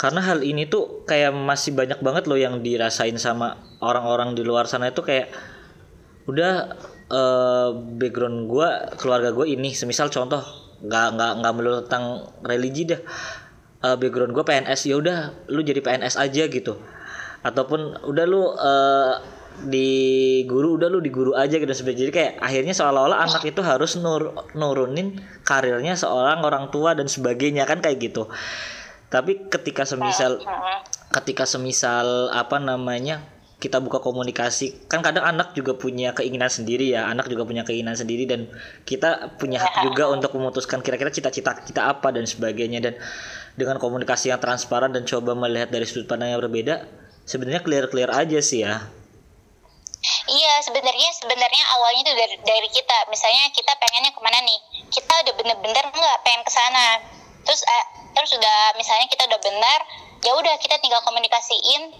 Karena 0.00 0.24
hal 0.24 0.40
ini 0.40 0.64
tuh 0.64 1.04
kayak 1.04 1.36
masih 1.36 1.76
banyak 1.76 2.00
banget 2.00 2.24
loh 2.24 2.40
yang 2.40 2.64
dirasain 2.64 3.20
sama 3.20 3.60
orang-orang 3.84 4.32
di 4.32 4.40
luar 4.40 4.64
sana 4.64 4.88
itu 4.88 5.04
kayak 5.04 5.28
udah 6.24 6.72
eh, 7.12 7.68
background 8.00 8.48
gue 8.48 8.68
keluarga 8.96 9.36
gue 9.36 9.52
ini 9.52 9.76
semisal 9.76 10.08
contoh 10.08 10.40
nggak 10.80 11.06
nggak 11.14 11.32
nggak 11.44 11.52
melulu 11.52 11.84
tentang 11.84 12.32
religi 12.40 12.96
dah 12.96 13.00
Eh, 13.82 13.96
background 13.98 14.30
gue 14.30 14.44
PNS 14.46 14.80
ya 14.86 14.94
udah 14.94 15.18
lu 15.50 15.58
jadi 15.66 15.82
PNS 15.82 16.14
aja 16.14 16.46
gitu. 16.46 16.78
Ataupun 17.42 17.98
udah 18.06 18.24
lu 18.30 18.54
eh, 18.54 19.14
di 19.62 19.90
guru 20.48 20.80
udah 20.80 20.88
lu 20.88 21.04
di 21.04 21.12
guru 21.12 21.36
aja 21.36 21.60
gitu 21.60 21.70
sebenarnya. 21.70 22.00
Jadi 22.08 22.12
kayak 22.12 22.32
akhirnya 22.40 22.74
seolah-olah 22.74 23.18
anak 23.22 23.42
itu 23.44 23.60
harus 23.60 24.00
nur 24.00 24.32
nurunin 24.56 25.20
karirnya 25.44 25.94
seorang 25.94 26.40
orang 26.42 26.72
tua 26.72 26.96
dan 26.96 27.06
sebagainya 27.06 27.68
kan 27.68 27.84
kayak 27.84 28.00
gitu. 28.00 28.28
Tapi 29.12 29.52
ketika 29.52 29.84
semisal 29.84 30.40
ketika 31.12 31.44
semisal 31.44 32.32
apa 32.32 32.56
namanya 32.56 33.20
kita 33.60 33.78
buka 33.78 34.02
komunikasi 34.02 34.90
kan 34.90 35.04
kadang 35.06 35.22
anak 35.22 35.54
juga 35.54 35.78
punya 35.78 36.16
keinginan 36.16 36.50
sendiri 36.50 36.90
ya 36.90 37.06
anak 37.06 37.30
juga 37.30 37.46
punya 37.46 37.62
keinginan 37.62 37.94
sendiri 37.94 38.26
dan 38.26 38.50
kita 38.82 39.38
punya 39.38 39.62
hak 39.62 39.86
juga 39.86 40.10
untuk 40.10 40.34
memutuskan 40.34 40.82
kira-kira 40.82 41.14
cita-cita 41.14 41.62
kita 41.62 41.92
apa 41.92 42.10
dan 42.10 42.26
sebagainya. 42.26 42.80
Dan 42.82 42.94
dengan 43.52 43.76
komunikasi 43.76 44.32
yang 44.32 44.40
transparan 44.40 44.96
dan 44.96 45.04
coba 45.04 45.36
melihat 45.36 45.68
dari 45.68 45.84
sudut 45.84 46.08
pandang 46.08 46.32
yang 46.32 46.40
berbeda 46.40 46.88
sebenarnya 47.28 47.62
clear-clear 47.62 48.10
aja 48.10 48.40
sih 48.40 48.64
ya 48.64 48.88
Iya 50.32 50.64
sebenarnya 50.64 51.10
sebenarnya 51.12 51.64
awalnya 51.76 52.00
itu 52.08 52.12
dari 52.16 52.36
dari 52.40 52.68
kita. 52.72 52.98
Misalnya 53.12 53.52
kita 53.52 53.72
pengennya 53.76 54.16
ke 54.16 54.20
mana 54.24 54.40
nih? 54.40 54.60
Kita 54.88 55.12
udah 55.28 55.34
bener-bener 55.36 55.84
nggak 55.92 56.18
pengen 56.24 56.40
ke 56.40 56.52
sana. 56.52 57.04
Terus 57.44 57.60
eh, 57.68 57.86
terus 58.16 58.32
udah 58.40 58.72
misalnya 58.80 59.12
kita 59.12 59.28
udah 59.28 59.40
benar 59.44 59.80
ya 60.24 60.32
udah 60.32 60.54
kita 60.56 60.78
tinggal 60.80 61.04
komunikasiin 61.04 61.92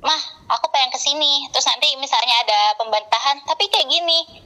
mah 0.00 0.22
aku 0.48 0.72
pengen 0.72 0.96
ke 0.96 1.00
sini. 1.00 1.44
Terus 1.52 1.68
nanti 1.68 1.92
misalnya 2.00 2.40
ada 2.40 2.60
pembantahan 2.80 3.44
tapi 3.44 3.68
kayak 3.68 3.92
gini. 3.92 4.40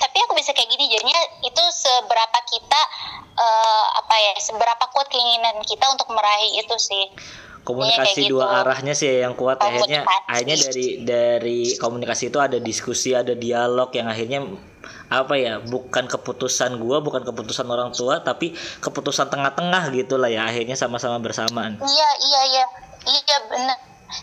Tapi 0.00 0.16
aku 0.24 0.32
bisa 0.32 0.56
kayak 0.56 0.72
gini 0.72 0.88
jadinya 0.88 1.20
itu 1.44 1.62
seberapa 1.76 2.38
kita 2.48 2.80
eh, 3.36 3.86
apa 4.00 4.14
ya 4.16 4.32
seberapa 4.40 4.84
kuat 4.96 5.12
keinginan 5.12 5.60
kita 5.68 5.92
untuk 5.92 6.08
meraih 6.08 6.56
itu 6.56 6.76
sih 6.80 7.04
komunikasi 7.62 8.26
kayak 8.26 8.32
dua 8.34 8.44
gitu. 8.44 8.58
arahnya 8.62 8.94
sih 8.94 9.08
yang 9.22 9.34
kuat 9.38 9.58
akhirnya 9.62 10.02
Komunikasi. 10.02 10.30
akhirnya 10.30 10.56
dari 10.58 10.86
dari 11.06 11.60
komunikasi 11.78 12.24
itu 12.34 12.38
ada 12.42 12.58
diskusi 12.58 13.14
ada 13.14 13.34
dialog 13.38 13.90
yang 13.94 14.10
akhirnya 14.10 14.40
apa 15.12 15.34
ya 15.38 15.62
bukan 15.62 16.10
keputusan 16.10 16.82
gua 16.82 16.98
bukan 16.98 17.22
keputusan 17.22 17.70
orang 17.70 17.94
tua 17.94 18.18
tapi 18.24 18.50
keputusan 18.82 19.30
tengah-tengah 19.30 19.94
gitu 19.94 20.18
lah 20.18 20.26
ya 20.26 20.48
akhirnya 20.50 20.74
sama-sama 20.74 21.22
bersamaan 21.22 21.78
Iya 21.78 22.10
iya 22.18 22.40
iya 22.50 22.64
iya 23.06 23.38
bener. 23.46 23.78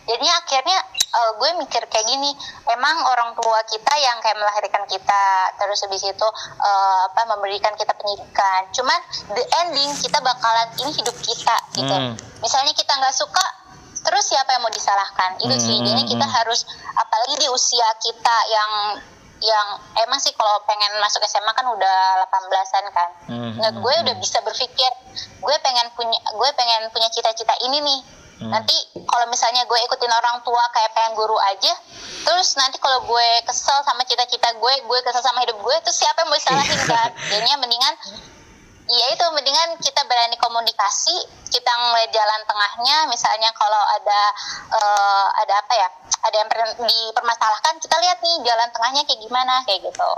Jadinya 0.05 0.35
akhirnya 0.37 0.79
eh, 1.09 1.31
gue 1.41 1.49
mikir 1.65 1.83
kayak 1.89 2.05
gini, 2.05 2.31
emang 2.69 2.95
orang 3.09 3.33
tua 3.37 3.59
kita 3.65 3.93
yang 3.97 4.17
kayak 4.21 4.37
melahirkan 4.37 4.83
kita, 4.85 5.25
terus 5.57 5.81
habis 5.85 6.03
itu 6.05 6.27
eh, 6.61 6.99
apa 7.09 7.21
memberikan 7.33 7.73
kita 7.75 7.93
pendidikan. 7.97 8.61
Cuman 8.71 8.99
the 9.33 9.43
ending 9.65 9.89
kita 9.97 10.21
bakalan 10.21 10.69
ini 10.79 10.91
hidup 10.93 11.17
kita 11.21 11.55
gitu. 11.73 11.95
Hmm. 11.95 12.13
Misalnya 12.39 12.73
kita 12.77 12.93
nggak 12.95 13.15
suka, 13.15 13.45
terus 14.05 14.25
siapa 14.29 14.53
yang 14.55 14.61
mau 14.63 14.73
disalahkan? 14.73 15.35
Itu 15.41 15.55
sih. 15.59 15.77
Hmm, 15.81 15.87
Jadi 15.89 16.01
kita 16.07 16.25
hmm. 16.25 16.35
harus 16.39 16.63
apalagi 16.95 17.35
di 17.41 17.47
usia 17.51 17.87
kita 17.99 18.37
yang 18.49 18.71
yang 19.39 19.67
emang 20.03 20.19
sih 20.19 20.35
kalau 20.35 20.59
pengen 20.67 20.91
masuk 20.99 21.23
SMA 21.23 21.51
kan 21.55 21.63
udah 21.63 22.27
18-an 22.27 22.85
kan. 22.91 23.09
Hmm, 23.31 23.51
Nah, 23.59 23.71
hmm, 23.71 23.79
gue 23.79 23.93
udah 24.07 24.15
bisa 24.19 24.43
berpikir, 24.43 24.91
gue 25.15 25.55
pengen 25.63 25.87
punya 25.95 26.19
gue 26.31 26.49
pengen 26.55 26.91
punya 26.91 27.07
cita-cita 27.11 27.55
ini 27.63 27.79
nih. 27.79 27.99
Hmm. 28.39 28.51
Nanti 28.55 28.75
kalau 29.03 29.27
misalnya 29.27 29.67
gue 29.67 29.79
ikutin 29.83 30.11
orang 30.11 30.39
tua 30.47 30.63
kayak 30.71 30.95
pengen 30.95 31.13
guru 31.19 31.35
aja, 31.35 31.75
terus 32.23 32.55
nanti 32.55 32.79
kalau 32.79 33.03
gue 33.03 33.27
kesel 33.43 33.83
sama 33.83 34.07
cita-cita 34.07 34.55
gue, 34.55 34.73
gue 34.79 34.99
kesel 35.03 35.19
sama 35.19 35.43
hidup 35.43 35.59
gue, 35.59 35.75
terus 35.83 35.99
siapa 35.99 36.23
yang 36.23 36.29
mau 36.31 36.39
disalahin 36.39 36.79
kan? 36.91 37.09
Jadinya 37.27 37.57
mendingan 37.59 37.95
Iya 38.89 39.05
itu 39.13 39.21
mendingan 39.37 39.77
kita 39.77 40.01
berani 40.09 40.33
komunikasi, 40.41 41.13
kita 41.53 41.69
ngeliat 41.69 42.09
jalan 42.09 42.41
tengahnya. 42.49 43.05
Misalnya 43.05 43.53
kalau 43.53 43.83
ada 43.85 44.21
eh, 44.73 45.27
ada 45.45 45.53
apa 45.61 45.73
ya, 45.77 45.89
ada 46.25 46.35
yang 46.41 46.49
per- 46.49 46.81
dipermasalahkan, 46.89 47.77
kita 47.77 47.95
lihat 48.01 48.17
nih 48.17 48.49
jalan 48.49 48.69
tengahnya 48.73 49.05
kayak 49.05 49.21
gimana 49.21 49.61
kayak 49.69 49.85
gitu. 49.85 50.11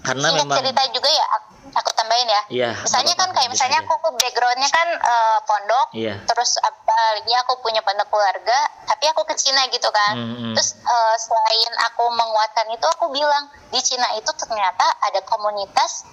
Karena 0.00 0.26
Singkat 0.32 0.40
memang 0.44 0.58
cerita 0.64 0.82
juga 0.90 1.08
ya, 1.08 1.26
aku, 1.36 1.48
aku 1.70 1.90
tambahin 1.92 2.24
ya. 2.24 2.42
Iya, 2.48 2.70
Misalnya 2.80 3.14
kan 3.14 3.28
kayak 3.30 3.48
bisa 3.52 3.68
misalnya 3.68 3.80
aja. 3.84 3.92
aku 3.92 4.08
backgroundnya 4.16 4.70
kan 4.72 4.88
eh, 4.96 5.38
pondok, 5.44 5.86
Iya. 5.92 6.14
terus 6.24 6.50
apa 6.58 6.96
lagi 7.20 7.32
aku 7.36 7.52
punya 7.60 7.84
pondok 7.84 8.08
keluarga, 8.08 8.58
tapi 8.84 9.04
aku 9.08 9.22
ke 9.24 9.34
Cina 9.36 9.68
gitu 9.68 9.88
kan. 9.92 10.14
Hmm, 10.16 10.34
hmm. 10.40 10.54
Terus 10.56 10.70
eh, 10.80 11.14
selain 11.20 11.72
aku 11.84 12.04
menguatkan 12.10 12.66
itu, 12.72 12.86
aku 12.88 13.12
bilang 13.12 13.44
di 13.68 13.80
Cina 13.80 14.08
itu 14.14 14.30
ternyata 14.34 14.86
ada 15.04 15.20
komunitas 15.22 16.08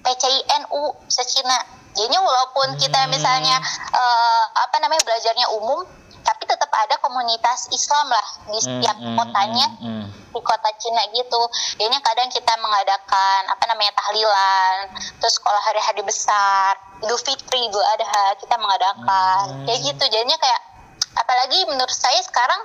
PCINU 0.00 0.82
se-Cina. 1.06 1.58
Jadinya 1.90 2.22
walaupun 2.22 2.78
kita 2.78 3.04
Hmm. 3.04 3.10
misalnya 3.10 3.56
eh, 3.92 4.44
apa 4.54 4.76
namanya 4.78 5.02
belajarnya 5.02 5.46
umum, 5.54 5.86
tapi 6.24 6.42
tetap 6.46 6.70
ada 6.70 6.96
komunitas 7.00 7.68
Islam 7.72 8.06
lah 8.12 8.26
di 8.50 8.58
setiap 8.60 8.96
hmm, 8.96 9.16
kotanya 9.16 9.66
hmm, 9.80 9.84
hmm. 9.84 10.04
di 10.32 10.40
kota 10.40 10.70
Cina 10.80 11.02
gitu. 11.12 11.42
Jadinya 11.80 12.00
kadang 12.04 12.28
kita 12.30 12.52
mengadakan 12.60 13.40
apa 13.48 13.64
namanya 13.70 13.92
tahlilan, 13.96 14.94
terus 15.18 15.36
kalau 15.40 15.60
hari-hari 15.64 16.02
besar, 16.04 16.76
Idul 17.02 17.20
Fitri, 17.20 17.68
Idul 17.68 17.84
Adha 17.96 18.36
kita 18.38 18.56
mengadakan 18.60 19.08
Hmm. 19.50 19.64
kayak 19.66 19.80
gitu. 19.82 20.04
Jadinya 20.10 20.36
kayak 20.36 20.60
apalagi 21.16 21.58
menurut 21.66 21.92
saya 21.92 22.20
sekarang 22.22 22.60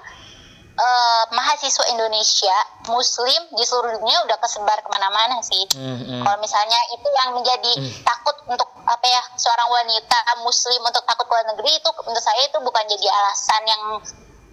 eh, 0.75 1.23
mahasiswa 1.31 1.85
Indonesia 1.95 2.55
Muslim 2.91 3.41
di 3.55 3.63
seluruh 3.63 3.95
dunia 3.99 4.27
udah 4.27 4.37
kesebar 4.43 4.77
ke 4.83 4.89
mana-mana 4.91 5.39
sih. 5.41 5.63
Hmm, 5.73 5.97
hmm. 6.03 6.21
Kalau 6.21 6.37
misalnya 6.43 6.79
itu 6.93 7.07
yang 7.23 7.29
menjadi 7.33 7.71
takut 8.03 8.35
untuk 8.45 8.69
apa 8.85 9.05
ya 9.07 9.21
seorang 9.39 9.69
wanita 9.71 10.17
Muslim 10.45 10.81
untuk 10.85 11.01
takut 11.09 11.25
ke 11.25 11.33
luar 11.33 11.47
negeri 11.55 11.71
itu 11.73 11.89
menurut 12.05 12.21
saya 12.21 12.41
itu 12.45 12.57
bukan 12.61 12.83
jadi 12.85 13.07
alasan 13.09 13.63
yang 13.65 13.83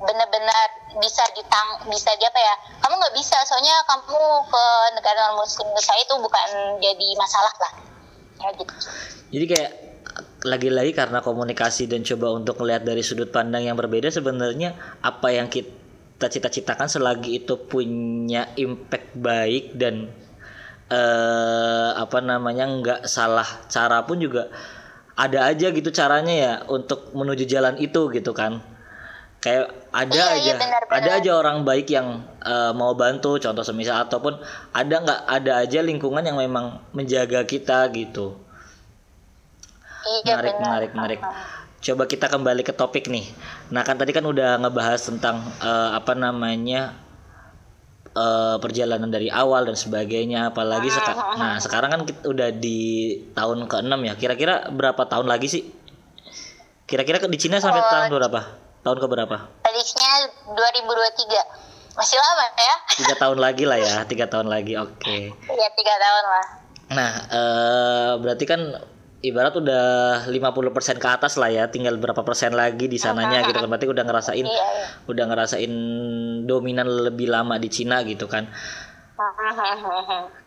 benar-benar 0.02 0.66
bisa 0.98 1.22
ditang 1.36 1.86
bisa 1.86 2.10
di 2.18 2.26
apa 2.26 2.40
ya 2.40 2.54
kamu 2.82 2.98
nggak 2.98 3.14
bisa 3.14 3.38
soalnya 3.46 3.76
kamu 3.86 4.18
ke 4.50 4.64
negara 4.98 5.30
non 5.30 5.38
Muslim 5.38 5.70
menurut 5.70 5.86
saya 5.86 6.00
itu 6.02 6.14
bukan 6.18 6.48
jadi 6.82 7.08
masalah 7.14 7.54
lah 7.60 7.72
ya 8.42 8.48
gitu 8.58 8.72
Jadi 9.32 9.44
kayak 9.46 9.72
lagi-lagi 10.42 10.92
karena 10.92 11.22
komunikasi 11.22 11.86
dan 11.86 12.02
coba 12.02 12.34
untuk 12.34 12.58
melihat 12.58 12.82
dari 12.82 13.00
sudut 13.06 13.30
pandang 13.30 13.62
yang 13.62 13.78
berbeda 13.78 14.10
sebenarnya 14.10 14.74
apa 15.00 15.28
yang 15.30 15.46
kita 15.46 15.81
cita-citakan 16.28 16.86
selagi 16.90 17.42
itu 17.42 17.54
punya 17.70 18.50
impact 18.58 19.14
baik 19.16 19.74
dan 19.78 20.10
eh 20.92 21.90
apa 21.96 22.18
namanya 22.20 22.64
nggak 22.68 23.00
salah 23.08 23.46
cara 23.72 24.04
pun 24.04 24.20
juga 24.20 24.52
ada 25.16 25.48
aja 25.48 25.72
gitu 25.72 25.88
caranya 25.92 26.34
ya 26.34 26.52
untuk 26.68 27.12
menuju 27.16 27.44
jalan 27.48 27.76
itu 27.80 28.08
gitu 28.12 28.32
kan. 28.36 28.60
Kayak 29.42 29.74
ada 29.90 30.14
Iya, 30.14 30.26
aja 30.38 30.42
iya, 30.42 30.54
benar, 30.54 30.82
benar. 30.86 30.98
ada 31.02 31.10
aja 31.18 31.30
orang 31.34 31.58
baik 31.66 31.90
yang 31.90 32.22
eh, 32.46 32.72
mau 32.78 32.92
bantu 32.94 33.36
contoh 33.42 33.64
semisal 33.66 34.06
ataupun 34.06 34.38
ada 34.72 34.94
nggak 35.02 35.20
ada 35.26 35.52
aja 35.66 35.78
lingkungan 35.82 36.22
yang 36.22 36.38
memang 36.38 36.78
menjaga 36.94 37.42
kita 37.44 37.90
gitu. 37.92 38.38
Iya 40.02 40.34
menarik 40.34 40.54
benar. 40.58 40.62
menarik 40.66 40.90
menarik 40.94 41.20
coba 41.82 42.06
kita 42.06 42.26
kembali 42.26 42.62
ke 42.62 42.72
topik 42.72 43.06
nih. 43.06 43.26
Nah 43.68 43.82
kan 43.82 43.94
tadi 43.94 44.10
kan 44.10 44.22
udah 44.22 44.56
ngebahas 44.56 45.02
tentang 45.02 45.42
eh, 45.58 45.90
apa 45.92 46.14
namanya 46.14 46.94
eh, 48.08 48.56
perjalanan 48.56 49.08
dari 49.08 49.26
awal 49.28 49.64
dan 49.64 49.74
sebagainya 49.74 50.48
apalagi 50.48 50.88
seka- 50.88 51.34
nah 51.34 51.58
sekarang 51.58 51.90
kan 51.90 52.00
kita 52.04 52.22
udah 52.24 52.48
di 52.50 52.80
tahun 53.32 53.66
ke-6 53.66 53.98
ya. 54.00 54.14
Kira-kira 54.14 54.54
berapa 54.68 55.02
tahun 55.02 55.26
lagi 55.26 55.48
sih? 55.48 55.62
Kira-kira 56.84 57.18
ke- 57.18 57.26
di 57.26 57.36
Cina 57.36 57.58
sampai 57.58 57.80
Oh. 57.80 57.88
tahun 57.88 58.04
berapa? 58.12 58.40
Tahun 58.82 58.98
ke 58.98 59.06
berapa? 59.08 59.36
Prediksinya 59.62 60.14
2023 60.48 61.42
masih 61.92 62.16
lama 62.16 62.46
ya? 62.52 62.74
Tiga 62.94 63.14
tahun 63.16 63.38
lagi 63.44 63.64
lah 63.64 63.78
ya 63.78 63.94
tiga 64.04 64.26
tahun 64.26 64.46
lagi 64.46 64.74
oke. 64.76 65.16
Ya 65.48 65.68
tiga 65.72 65.94
tahun 65.96 66.24
lah. 66.24 66.46
Nah, 66.92 67.10
eh, 67.26 68.12
berarti 68.18 68.44
kan 68.44 68.60
ibarat 69.22 69.54
udah 69.54 69.84
50% 70.26 70.98
ke 70.98 71.08
atas 71.08 71.38
lah 71.38 71.48
ya, 71.48 71.70
tinggal 71.70 71.94
berapa 71.96 72.26
persen 72.26 72.52
lagi 72.58 72.90
di 72.90 72.98
sananya 72.98 73.46
gitu 73.46 73.62
kan. 73.62 73.70
Berarti 73.70 73.86
udah 73.86 74.04
ngerasain 74.04 74.46
iya 74.46 74.66
iya 74.74 74.86
udah 75.06 75.24
ngerasain 75.30 75.72
dominan 76.44 76.86
lebih 76.86 77.30
lama 77.30 77.56
di 77.56 77.70
Cina 77.70 78.02
gitu 78.02 78.26
kan. 78.26 78.50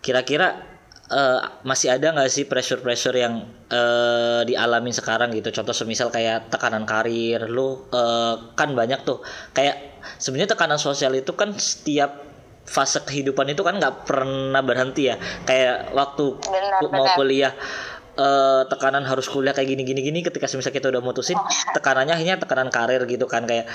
Kira-kira 0.03 0.59
eh, 1.07 1.39
masih 1.63 1.95
ada 1.95 2.11
nggak 2.11 2.27
sih 2.27 2.43
pressure-pressure 2.51 3.15
yang 3.15 3.47
eh, 3.71 4.41
dialamin 4.43 4.91
sekarang 4.91 5.31
gitu? 5.31 5.55
Contoh 5.55 5.71
semisal 5.71 6.11
kayak 6.11 6.51
tekanan 6.51 6.83
karir, 6.83 7.47
lu 7.47 7.87
eh, 7.95 8.35
kan 8.59 8.75
banyak 8.75 9.07
tuh. 9.07 9.23
Kayak 9.55 10.03
sebenarnya 10.19 10.51
tekanan 10.51 10.77
sosial 10.77 11.15
itu 11.15 11.31
kan 11.31 11.55
setiap 11.55 12.27
fase 12.65 12.97
kehidupan 13.05 13.45
itu 13.53 13.61
kan 13.61 13.77
nggak 13.77 14.03
pernah 14.03 14.59
berhenti 14.59 15.07
ya. 15.07 15.15
Kayak 15.47 15.95
waktu 15.95 16.25
Benar, 16.43 16.81
mau 16.91 17.05
benar. 17.07 17.15
kuliah 17.15 17.53
eh, 18.15 18.61
tekanan 18.71 19.03
harus 19.03 19.27
kuliah 19.27 19.51
kayak 19.51 19.75
gini 19.75 19.83
gini 19.83 20.01
gini 20.01 20.19
ketika 20.23 20.47
misalnya 20.51 20.75
kita 20.75 20.87
udah 20.91 21.03
mutusin 21.03 21.37
tekanannya 21.75 22.15
akhirnya 22.15 22.37
tekanan 22.41 22.69
karir 22.71 23.03
gitu 23.07 23.27
kan 23.27 23.43
kayak 23.45 23.67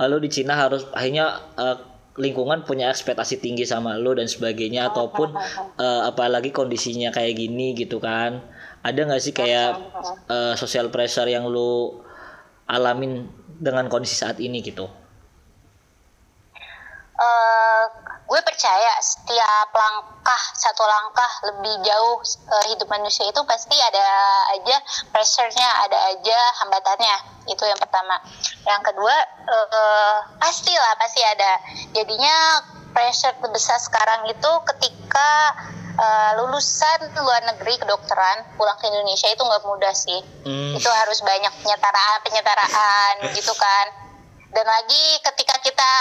lalu 0.00 0.26
di 0.26 0.42
Cina 0.42 0.56
harus 0.56 0.88
akhirnya 0.92 1.38
eh, 1.60 1.76
lingkungan 2.20 2.68
punya 2.68 2.92
ekspektasi 2.92 3.40
tinggi 3.40 3.64
sama 3.64 3.96
lo 3.96 4.12
dan 4.12 4.28
sebagainya 4.28 4.92
ataupun 4.92 5.32
eh, 5.80 6.02
apalagi 6.04 6.52
kondisinya 6.52 7.08
kayak 7.08 7.40
gini 7.40 7.72
gitu 7.72 7.96
kan. 8.02 8.44
Ada 8.82 9.00
nggak 9.08 9.22
sih 9.22 9.32
kayak 9.32 9.70
eh, 10.28 10.54
social 10.58 10.92
pressure 10.92 11.28
yang 11.28 11.48
lo 11.48 12.04
alamin 12.68 13.28
dengan 13.56 13.88
kondisi 13.88 14.18
saat 14.18 14.42
ini 14.42 14.60
gitu? 14.60 14.84
Eh 17.16 17.84
gue 18.32 18.40
percaya 18.48 18.96
setiap 19.04 19.68
langkah 19.76 20.42
satu 20.56 20.80
langkah 20.88 21.28
lebih 21.52 21.84
jauh 21.84 22.16
eh, 22.24 22.64
hidup 22.72 22.88
manusia 22.88 23.28
itu 23.28 23.36
pasti 23.44 23.76
ada 23.76 24.08
aja 24.56 24.80
pressure-nya, 25.12 25.68
ada 25.84 25.98
aja 26.16 26.38
hambatannya. 26.64 27.44
Itu 27.44 27.60
yang 27.68 27.76
pertama. 27.76 28.16
Yang 28.64 28.88
kedua 28.88 29.12
eh, 29.52 30.16
pastilah 30.40 30.96
pasti 30.96 31.20
ada. 31.20 31.60
Jadinya 31.92 32.64
pressure 32.96 33.36
terbesar 33.36 33.76
sekarang 33.84 34.24
itu 34.24 34.50
ketika 34.64 35.30
eh, 36.00 36.30
lulusan 36.40 37.12
luar 37.12 37.44
negeri 37.52 37.84
kedokteran 37.84 38.48
pulang 38.56 38.80
ke 38.80 38.88
Indonesia 38.88 39.28
itu 39.28 39.44
nggak 39.44 39.64
mudah 39.68 39.92
sih. 39.92 40.24
Hmm. 40.48 40.72
Itu 40.72 40.88
harus 40.88 41.20
banyak 41.20 41.52
penyetaraan 41.60 42.18
penyetaraan 42.24 43.28
gitu 43.36 43.52
kan 43.60 44.01
dan 44.52 44.66
lagi 44.68 45.04
ketika 45.24 45.56
kita 45.64 45.92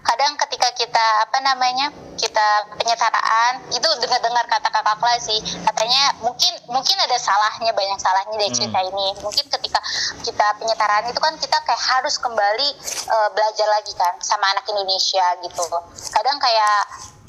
kadang 0.00 0.32
ketika 0.40 0.72
kita 0.72 1.06
apa 1.28 1.38
namanya 1.44 1.92
kita 2.16 2.48
penyetaraan 2.80 3.68
itu 3.68 3.88
dengar-dengar 4.00 4.48
kata 4.48 4.68
kakak 4.72 4.96
kelas 4.96 5.22
sih. 5.28 5.40
Katanya 5.62 6.16
mungkin 6.24 6.52
mungkin 6.72 6.96
ada 6.98 7.14
salahnya 7.20 7.70
banyak 7.76 8.00
salahnya 8.00 8.36
dari 8.40 8.50
cerita 8.50 8.80
ini. 8.80 9.12
Mungkin 9.20 9.44
ketika 9.52 9.80
kita 10.24 10.46
penyetaraan 10.56 11.06
itu 11.12 11.20
kan 11.20 11.36
kita 11.36 11.60
kayak 11.62 11.78
harus 11.78 12.16
kembali 12.16 12.68
eh, 13.12 13.28
belajar 13.36 13.68
lagi 13.68 13.92
kan 13.94 14.16
sama 14.24 14.56
anak 14.56 14.64
Indonesia 14.72 15.26
gitu. 15.44 15.64
Kadang 16.10 16.40
kayak 16.40 16.78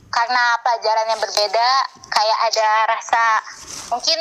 karena 0.09 0.57
pelajaran 0.65 1.05
yang 1.11 1.21
berbeda 1.21 1.69
kayak 2.09 2.39
ada 2.49 2.69
rasa 2.89 3.23
mungkin 3.93 4.17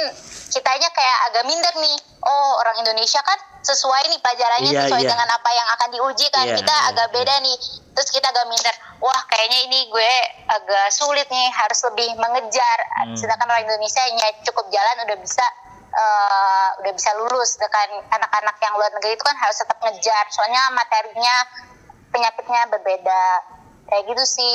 kitanya 0.50 0.90
kayak 0.90 1.18
agak 1.32 1.44
minder 1.46 1.74
nih. 1.80 1.98
Oh 2.26 2.60
orang 2.60 2.82
Indonesia 2.82 3.22
kan 3.22 3.38
sesuai 3.62 4.02
nih 4.14 4.20
pelajarannya 4.22 4.70
Iya, 4.72 4.80
sesuai 4.86 5.02
iya. 5.02 5.10
dengan 5.10 5.28
apa 5.28 5.50
yang 5.50 5.68
akan 5.74 5.88
diuji 5.92 6.26
kan. 6.30 6.46
Iya, 6.46 6.56
kita 6.62 6.74
iya, 6.74 6.88
agak 6.94 7.08
beda 7.10 7.34
nih. 7.42 7.56
Terus 7.94 8.08
kita 8.14 8.26
agak 8.30 8.46
minder. 8.46 8.74
Wah 9.02 9.20
kayaknya 9.26 9.58
ini 9.66 9.78
gue 9.90 10.12
agak 10.46 10.86
sulit 10.94 11.26
nih. 11.26 11.48
Harus 11.52 11.80
lebih 11.90 12.08
mengejar. 12.18 12.78
Hmm. 12.98 13.14
sedangkan 13.14 13.46
orang 13.46 13.64
Indonesia 13.66 14.02
hanya 14.04 14.26
cukup 14.42 14.66
jalan 14.70 14.96
udah 15.06 15.18
bisa 15.18 15.46
eh, 15.88 16.68
udah 16.84 16.92
bisa 16.94 17.10
lulus. 17.18 17.58
Sedangkan 17.58 17.90
anak-anak 18.14 18.56
yang 18.62 18.74
luar 18.78 18.90
negeri 18.94 19.18
itu 19.18 19.24
kan 19.26 19.36
harus 19.36 19.56
tetap 19.58 19.78
ngejar. 19.82 20.24
Soalnya 20.30 20.62
materinya 20.74 21.34
penyakitnya 22.14 22.62
berbeda. 22.70 23.24
Kayak 23.88 24.02
gitu 24.14 24.24
sih. 24.24 24.54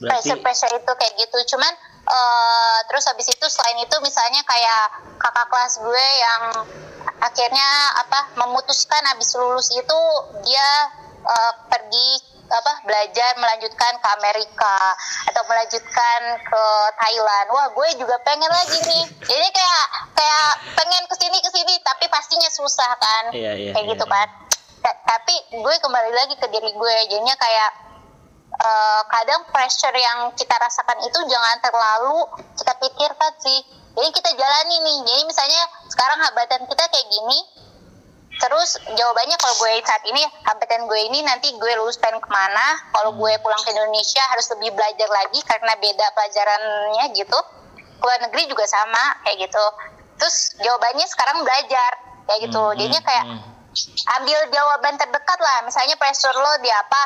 Berarti 0.00 0.36
pressure 0.36 0.40
pressure 0.44 0.74
itu 0.76 0.92
kayak 0.96 1.14
gitu. 1.20 1.56
Cuman 1.56 1.72
eh, 2.06 2.78
terus 2.86 3.04
habis 3.10 3.26
itu 3.28 3.46
selain 3.50 3.78
itu 3.82 3.96
misalnya 4.02 4.42
kayak 4.46 4.84
kakak 5.18 5.46
kelas 5.50 5.74
gue 5.82 6.06
yang 6.22 6.42
akhirnya 7.22 7.70
apa 8.06 8.36
memutuskan 8.38 9.02
habis 9.10 9.34
lulus 9.34 9.70
itu 9.74 10.00
dia 10.46 10.68
eh, 11.26 11.52
pergi 11.66 12.36
apa 12.46 12.86
belajar 12.86 13.34
melanjutkan 13.42 13.98
ke 13.98 14.08
Amerika 14.22 14.94
atau 15.30 15.42
melanjutkan 15.50 16.20
ke 16.46 16.64
Thailand. 16.94 17.46
Wah 17.50 17.68
gue 17.74 17.88
juga 17.98 18.16
pengen 18.22 18.50
lagi 18.50 18.78
nih. 18.86 19.04
Jadi 19.30 19.48
kayak 19.50 19.84
kayak 20.14 20.48
pengen 20.78 21.02
ke 21.10 21.14
sini 21.18 21.38
ke 21.42 21.50
sini 21.50 21.74
tapi 21.82 22.06
pastinya 22.06 22.50
susah 22.50 22.90
kan. 22.98 23.24
Iya, 23.34 23.52
iya, 23.58 23.70
kayak 23.74 23.86
iya, 23.86 23.92
gitu 23.94 24.06
iya. 24.06 24.14
kan. 24.14 24.28
Ta- 24.82 25.00
tapi 25.02 25.34
gue 25.58 25.74
kembali 25.82 26.12
lagi 26.14 26.34
ke 26.38 26.46
diri 26.50 26.70
gue. 26.70 26.96
Jadinya 27.10 27.34
kayak 27.34 27.70
eh, 28.56 29.02
kadang 29.12 29.42
pressure 29.52 29.96
yang 29.96 30.32
kita 30.32 30.54
rasakan 30.56 30.98
itu 31.04 31.18
jangan 31.28 31.56
terlalu 31.60 32.18
kita 32.56 32.72
pikirkan 32.80 33.32
sih. 33.40 33.60
Jadi 33.96 34.08
kita 34.12 34.30
jalani 34.36 34.76
nih. 34.84 34.98
Jadi 35.08 35.22
misalnya 35.24 35.62
sekarang 35.88 36.18
hambatan 36.20 36.68
kita 36.68 36.84
kayak 36.88 37.08
gini 37.08 37.38
terus 38.36 38.76
jawabannya 38.84 39.36
kalau 39.40 39.54
gue 39.64 39.80
saat 39.80 40.04
ini 40.04 40.20
hambatan 40.44 40.84
gue 40.84 41.00
ini 41.08 41.24
nanti 41.24 41.56
gue 41.56 41.72
lulus 41.80 41.96
pengen 41.96 42.20
ke 42.20 42.28
mana? 42.28 42.84
Kalau 42.92 43.16
gue 43.16 43.32
pulang 43.40 43.62
ke 43.64 43.72
Indonesia 43.72 44.20
harus 44.28 44.46
lebih 44.56 44.76
belajar 44.76 45.08
lagi 45.08 45.40
karena 45.40 45.72
beda 45.80 46.06
pelajarannya 46.12 47.04
gitu. 47.16 47.38
Luar 48.04 48.20
negeri 48.28 48.44
juga 48.52 48.68
sama 48.68 49.24
kayak 49.24 49.48
gitu. 49.48 49.64
Terus 50.20 50.36
jawabannya 50.60 51.06
sekarang 51.08 51.48
belajar 51.48 51.90
kayak 52.28 52.40
gitu. 52.44 52.60
Hmm, 52.60 52.76
jadinya 52.76 53.00
hmm, 53.00 53.08
kayak 53.08 53.24
hmm. 53.24 53.55
Ambil 54.12 54.38
jawaban 54.48 54.94
terdekat 54.94 55.38
lah. 55.38 55.58
Misalnya 55.62 55.96
pressure 55.96 56.32
lo 56.32 56.52
di 56.58 56.68
apa? 56.68 57.02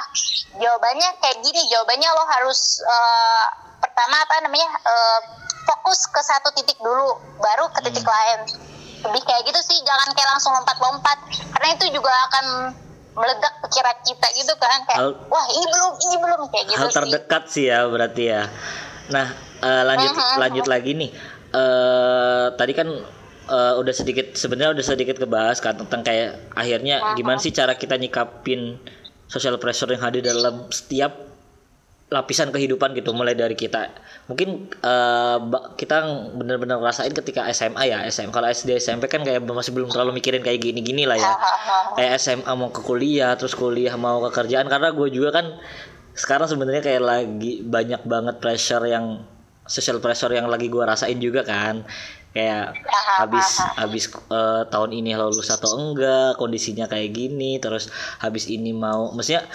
Jawabannya 0.56 1.09
kayak 1.18 1.38
gini. 1.40 1.62
Jawabannya 1.68 2.09
lo 2.11 2.24
harus 2.28 2.61
eh, 2.80 3.46
pertama 3.78 4.16
apa 4.18 4.35
namanya 4.42 4.68
eh, 4.76 5.20
fokus 5.64 6.06
ke 6.06 6.20
satu 6.20 6.50
titik 6.52 6.78
dulu 6.78 7.09
baru 7.38 7.68
ke 7.70 7.80
titik 7.85 8.04
lain. 8.04 8.40
Lebih 9.00 9.22
kayak 9.22 9.42
gitu 9.44 9.61
sih. 9.61 9.78
Jangan 9.80 10.09
kayak 10.12 10.28
langsung 10.30 10.52
lompat-lompat. 10.52 11.18
Karena 11.50 11.68
itu 11.72 11.85
juga 11.90 12.12
akan 12.30 12.46
meledak 13.11 13.54
pikiran 13.61 13.98
kita 14.02 14.26
gitu 14.35 14.52
kan. 14.56 14.80
Kayak 14.85 14.98
Hal- 15.02 15.18
wah 15.26 15.46
ini 15.48 15.64
belum 15.66 15.92
ini 16.00 16.16
belum. 16.18 16.40
Kayak 16.48 16.66
gitu 16.68 16.78
hal 16.78 16.88
sih. 16.88 16.96
terdekat 16.96 17.42
sih 17.48 17.64
ya 17.66 17.85
berarti 17.85 18.22
ya. 18.28 18.42
Nah 19.11 19.26
eh, 19.61 19.83
lanjut 19.85 20.12
Mhm. 20.12 20.37
lanjut 20.38 20.66
lagi 20.66 20.92
nih. 20.94 21.11
Eh 21.50 22.46
tadi 22.54 22.72
kan 22.72 22.88
eh, 23.51 23.75
udah 23.77 23.95
sedikit 23.95 24.39
sebenarnya 24.39 24.79
udah 24.79 24.87
sedikit 24.87 25.19
kebahas 25.19 25.59
kan 25.59 25.75
tentang 25.75 26.07
kayak 26.07 26.55
akhirnya 26.55 27.03
gimana 27.19 27.43
sih 27.43 27.51
cara 27.51 27.75
kita 27.75 27.99
nyikapin 27.99 28.79
social 29.27 29.59
pressure 29.59 29.91
yang 29.91 30.03
hadir 30.03 30.23
dalam 30.23 30.71
setiap 30.71 31.31
lapisan 32.11 32.51
kehidupan 32.51 32.91
gitu 32.99 33.15
mulai 33.15 33.39
dari 33.39 33.55
kita. 33.55 33.87
Mungkin 34.27 34.67
eh, 34.83 35.37
ba- 35.47 35.79
kita 35.79 36.03
bener-bener 36.35 36.83
rasain 36.83 37.15
ketika 37.15 37.47
SMA 37.55 37.87
ya 37.87 38.03
SM 38.03 38.35
kalau 38.35 38.51
SD 38.51 38.83
SMP 38.83 39.07
kan 39.07 39.23
kayak 39.23 39.47
masih 39.47 39.71
belum 39.71 39.87
terlalu 39.95 40.19
mikirin 40.19 40.43
kayak 40.43 40.59
gini-gini 40.59 41.07
lah 41.07 41.15
ya. 41.15 41.31
Kayak 41.99 42.19
SMA 42.19 42.53
mau 42.59 42.71
ke 42.75 42.83
kuliah 42.83 43.35
terus 43.39 43.55
kuliah 43.55 43.95
mau 43.95 44.19
ke 44.27 44.31
kerjaan 44.35 44.67
karena 44.67 44.91
gue 44.91 45.09
juga 45.11 45.31
kan 45.31 45.47
sekarang 46.19 46.51
sebenarnya 46.51 46.83
kayak 46.83 47.03
lagi 47.03 47.63
banyak 47.63 48.03
banget 48.03 48.43
pressure 48.43 48.83
yang 48.91 49.23
social 49.71 50.03
pressure 50.03 50.35
yang 50.35 50.51
lagi 50.51 50.67
gue 50.67 50.83
rasain 50.83 51.19
juga 51.23 51.47
kan 51.47 51.87
kayak 52.31 52.79
habis 53.19 53.59
habis 53.75 54.05
eh, 54.31 54.62
tahun 54.71 54.90
ini 54.95 55.19
lulus 55.19 55.51
atau 55.51 55.75
enggak 55.75 56.38
kondisinya 56.38 56.87
kayak 56.87 57.11
gini 57.11 57.59
terus 57.59 57.90
habis 58.23 58.47
ini 58.47 58.71
mau 58.71 59.11
maksudnya 59.11 59.47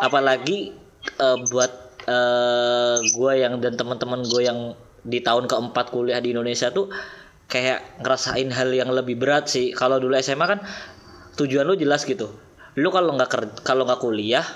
apalagi 0.00 0.72
eh, 1.20 1.38
buat 1.52 1.72
eh 2.02 2.98
gue 3.14 3.32
yang 3.38 3.62
dan 3.62 3.78
teman-teman 3.78 4.26
gue 4.26 4.42
yang 4.42 4.74
di 5.02 5.22
tahun 5.22 5.50
keempat 5.50 5.90
kuliah 5.90 6.18
di 6.18 6.34
Indonesia 6.34 6.70
tuh 6.70 6.90
kayak 7.50 8.00
ngerasain 8.00 8.48
hal 8.48 8.72
yang 8.72 8.88
lebih 8.88 9.18
berat 9.20 9.50
sih. 9.50 9.76
Kalau 9.76 10.00
dulu 10.00 10.16
SMA 10.22 10.46
kan 10.48 10.64
tujuan 11.36 11.68
lu 11.68 11.76
jelas 11.76 12.08
gitu. 12.08 12.32
Lu 12.78 12.88
kalau 12.88 13.12
nggak 13.18 13.60
kalau 13.66 13.84
nggak 13.84 14.00
kuliah 14.00 14.46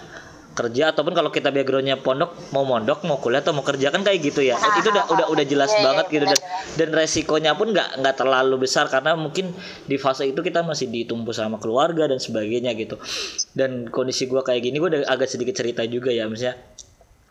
kerja 0.57 0.97
ataupun 0.97 1.13
kalau 1.13 1.29
kita 1.29 1.53
backgroundnya 1.53 2.01
pondok 2.01 2.33
mau 2.57 2.65
mondok 2.65 3.05
mau 3.05 3.21
kuliah 3.21 3.45
atau 3.45 3.53
mau 3.53 3.61
kerja 3.61 3.93
kan 3.93 4.01
kayak 4.01 4.25
gitu 4.25 4.41
ya. 4.41 4.57
Itu 4.81 4.89
udah 4.89 5.05
udah 5.13 5.27
udah 5.29 5.45
jelas 5.45 5.69
Iya, 5.69 5.77
iya, 5.77 5.85
banget 5.85 6.07
gitu. 6.09 6.25
Dan 6.25 6.41
dan 6.81 6.89
resikonya 6.97 7.53
pun 7.53 7.77
nggak 7.77 8.01
nggak 8.01 8.15
terlalu 8.17 8.65
besar 8.65 8.89
karena 8.89 9.13
mungkin 9.15 9.53
di 9.85 10.01
fase 10.01 10.25
itu 10.25 10.41
kita 10.41 10.65
masih 10.65 10.89
ditumpu 10.89 11.37
sama 11.37 11.61
keluarga 11.61 12.09
dan 12.09 12.17
sebagainya 12.17 12.73
gitu. 12.73 12.97
Dan 13.53 13.93
kondisi 13.93 14.25
gua 14.25 14.41
kayak 14.41 14.65
gini 14.65 14.81
gua 14.81 14.97
udah 14.97 15.01
agak 15.05 15.29
sedikit 15.29 15.61
cerita 15.61 15.85
juga 15.85 16.09
ya 16.09 16.25
misalnya 16.25 16.57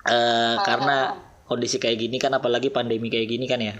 eh, 0.05 0.55
karena 0.61 1.17
kondisi 1.45 1.77
kayak 1.77 1.97
gini 1.97 2.17
kan 2.21 2.33
apalagi 2.37 2.69
pandemi 2.69 3.09
kayak 3.09 3.25
gini 3.25 3.49
kan 3.49 3.57
ya. 3.57 3.73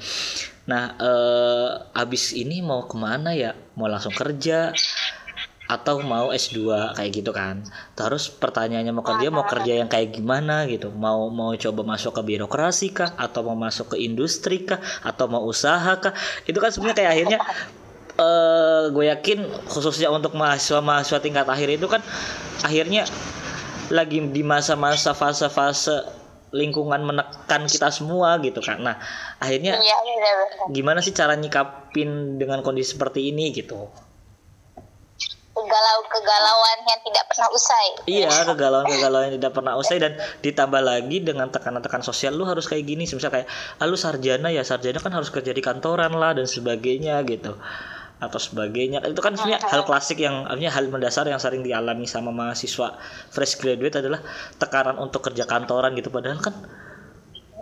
Nah 0.65 0.83
eh, 0.97 1.69
abis 2.01 2.33
ini 2.33 2.65
mau 2.65 2.89
ke 2.89 2.97
mana 2.97 3.37
ya? 3.37 3.53
Mau 3.77 3.85
langsung 3.85 4.17
kerja 4.17 4.73
atau 5.65 6.01
mau 6.01 6.29
S2 6.29 6.93
kayak 6.93 7.11
gitu 7.11 7.31
kan. 7.33 7.65
Terus 7.97 8.29
pertanyaannya 8.29 8.93
mau 8.93 9.05
kerja 9.05 9.27
mau 9.33 9.45
kerja 9.45 9.81
yang 9.81 9.89
kayak 9.89 10.13
gimana 10.13 10.69
gitu. 10.69 10.93
Mau 10.93 11.29
mau 11.33 11.53
coba 11.57 11.81
masuk 11.83 12.21
ke 12.21 12.35
birokrasi 12.35 12.93
kah 12.93 13.17
atau 13.17 13.41
mau 13.45 13.57
masuk 13.57 13.97
ke 13.97 13.97
industri 14.01 14.65
kah 14.65 14.77
atau 15.01 15.25
mau 15.25 15.41
usaha 15.45 15.97
kah? 15.97 16.13
Itu 16.45 16.61
kan 16.61 16.69
sebenarnya 16.69 16.97
kayak 16.97 17.11
akhirnya 17.11 17.39
eh 18.15 18.83
gue 18.95 19.05
yakin 19.11 19.67
khususnya 19.67 20.07
untuk 20.07 20.39
mahasiswa-mahasiswa 20.39 21.19
tingkat 21.19 21.47
akhir 21.51 21.67
itu 21.67 21.87
kan 21.91 21.99
akhirnya 22.63 23.03
lagi 23.91 24.23
di 24.31 24.41
masa-masa 24.41 25.11
fase-fase 25.11 26.25
lingkungan 26.55 27.03
menekan 27.03 27.67
kita 27.67 27.91
semua 27.91 28.39
gitu 28.39 28.63
kan. 28.63 28.79
Nah, 28.79 28.95
akhirnya 29.43 29.75
iya 29.75 29.97
benar-benar 29.99 30.71
gimana 30.71 30.99
sih 31.03 31.11
cara 31.11 31.35
nyikapin 31.35 32.39
dengan 32.39 32.63
kondisi 32.63 32.95
seperti 32.95 33.27
ini 33.35 33.51
gitu? 33.51 33.91
Kegalau 35.75 35.99
kegalauan 36.07 36.79
yang 36.87 37.01
tidak 37.03 37.25
pernah 37.27 37.49
usai 37.51 37.87
Iya, 38.07 38.29
kegalauan-kegalauan 38.47 39.23
yang 39.27 39.35
tidak 39.43 39.53
pernah 39.53 39.73
usai 39.75 39.97
dan 39.99 40.15
ditambah 40.39 40.81
lagi 40.81 41.17
dengan 41.19 41.51
tekanan-tekanan 41.51 42.05
sosial 42.07 42.31
lu 42.39 42.47
harus 42.47 42.63
kayak 42.71 42.87
gini, 42.87 43.03
misalnya 43.03 43.43
kayak 43.43 43.47
ah, 43.83 43.85
lu 43.87 43.99
sarjana 43.99 44.47
ya, 44.55 44.63
sarjana 44.63 45.03
kan 45.03 45.11
harus 45.11 45.27
kerja 45.27 45.51
di 45.51 45.59
kantoran 45.59 46.15
lah 46.15 46.31
dan 46.31 46.47
sebagainya 46.47 47.19
gitu. 47.27 47.59
Atau 48.23 48.39
sebagainya. 48.39 49.03
Itu 49.03 49.19
kan 49.19 49.35
sebenarnya 49.35 49.67
hal 49.67 49.83
klasik 49.83 50.23
yang 50.23 50.47
artinya 50.47 50.71
hal 50.71 50.87
mendasar 50.87 51.27
yang 51.27 51.41
sering 51.43 51.59
dialami 51.67 52.07
sama 52.07 52.31
mahasiswa 52.31 52.95
fresh 53.27 53.59
graduate 53.59 53.99
adalah 53.99 54.23
tekanan 54.55 54.95
untuk 54.95 55.19
kerja 55.27 55.43
kantoran 55.43 55.91
gitu 55.99 56.07
padahal 56.07 56.39
kan 56.39 56.55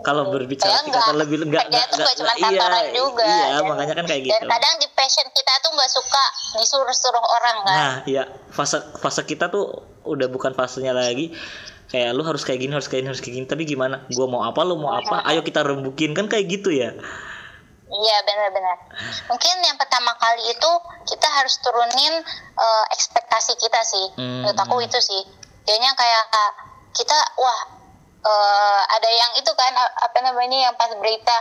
kalau 0.04 0.30
berbicara 0.30 0.70
Padahal 0.70 0.86
kita 0.86 1.00
enggak. 1.00 1.16
lebih 1.18 1.38
enggak 1.42 1.64
Kerja 1.66 1.82
enggak 1.90 2.14
cuma 2.14 2.34
kantoran 2.36 2.86
juga. 2.92 3.24
Iya, 3.24 3.46
Dan- 3.50 3.66
makanya 3.66 3.94
kan 3.96 4.06
kayak 4.06 4.22
dan 4.22 4.28
gitu. 4.30 4.46
kadang 4.48 4.74
di 4.78 4.88
passion 4.92 5.28
kita 5.30 5.54
tuh 5.60 5.72
nggak 5.72 5.90
suka 5.90 6.24
disuruh-suruh 6.54 7.26
orang 7.26 7.58
kan 7.64 7.74
Nah, 7.74 7.94
iya 8.04 8.24
fase 8.50 8.78
fase 8.98 9.24
kita 9.24 9.48
tuh 9.48 9.66
udah 10.04 10.28
bukan 10.28 10.52
fasenya 10.52 10.92
lagi 10.92 11.32
kayak 11.88 12.10
lu 12.12 12.22
harus 12.22 12.42
kayak 12.42 12.60
gini, 12.60 12.74
harus 12.74 12.86
kayak 12.86 13.06
gini, 13.06 13.10
harus 13.10 13.22
kayak 13.22 13.36
gini. 13.38 13.46
Tapi 13.46 13.64
gimana? 13.64 14.04
Gua 14.10 14.26
mau 14.26 14.42
apa, 14.42 14.60
lu 14.62 14.76
mau 14.76 14.92
apa? 14.92 15.22
Ayo 15.24 15.42
kita 15.42 15.62
rembukin 15.62 16.12
kan 16.12 16.26
kayak 16.26 16.50
gitu 16.50 16.70
ya. 16.70 16.90
Iya 17.86 18.18
benar-benar. 18.26 18.78
Mungkin 19.30 19.56
yang 19.62 19.78
pertama 19.78 20.18
kali 20.18 20.42
itu 20.50 20.72
kita 21.06 21.28
harus 21.30 21.62
turunin 21.62 22.26
eh, 22.58 22.86
ekspektasi 22.90 23.54
kita 23.56 23.80
sih. 23.84 24.06
Hmm. 24.18 24.42
Menurut 24.42 24.58
aku 24.58 24.82
itu 24.82 24.98
sih. 24.98 25.22
Jadinya 25.64 25.94
kayak 25.94 26.26
kita 26.92 27.18
wah 27.38 27.62
eh, 28.24 28.82
ada 28.90 29.10
yang 29.10 29.32
itu 29.36 29.52
kan 29.54 29.74
apa 29.78 30.18
namanya 30.20 30.70
yang 30.70 30.74
pas 30.76 30.92
berita 30.96 31.36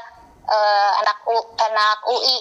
eh, 0.45 0.90
anak 0.99 1.18
U, 1.25 1.37
anak 1.57 1.99
UI 2.07 2.38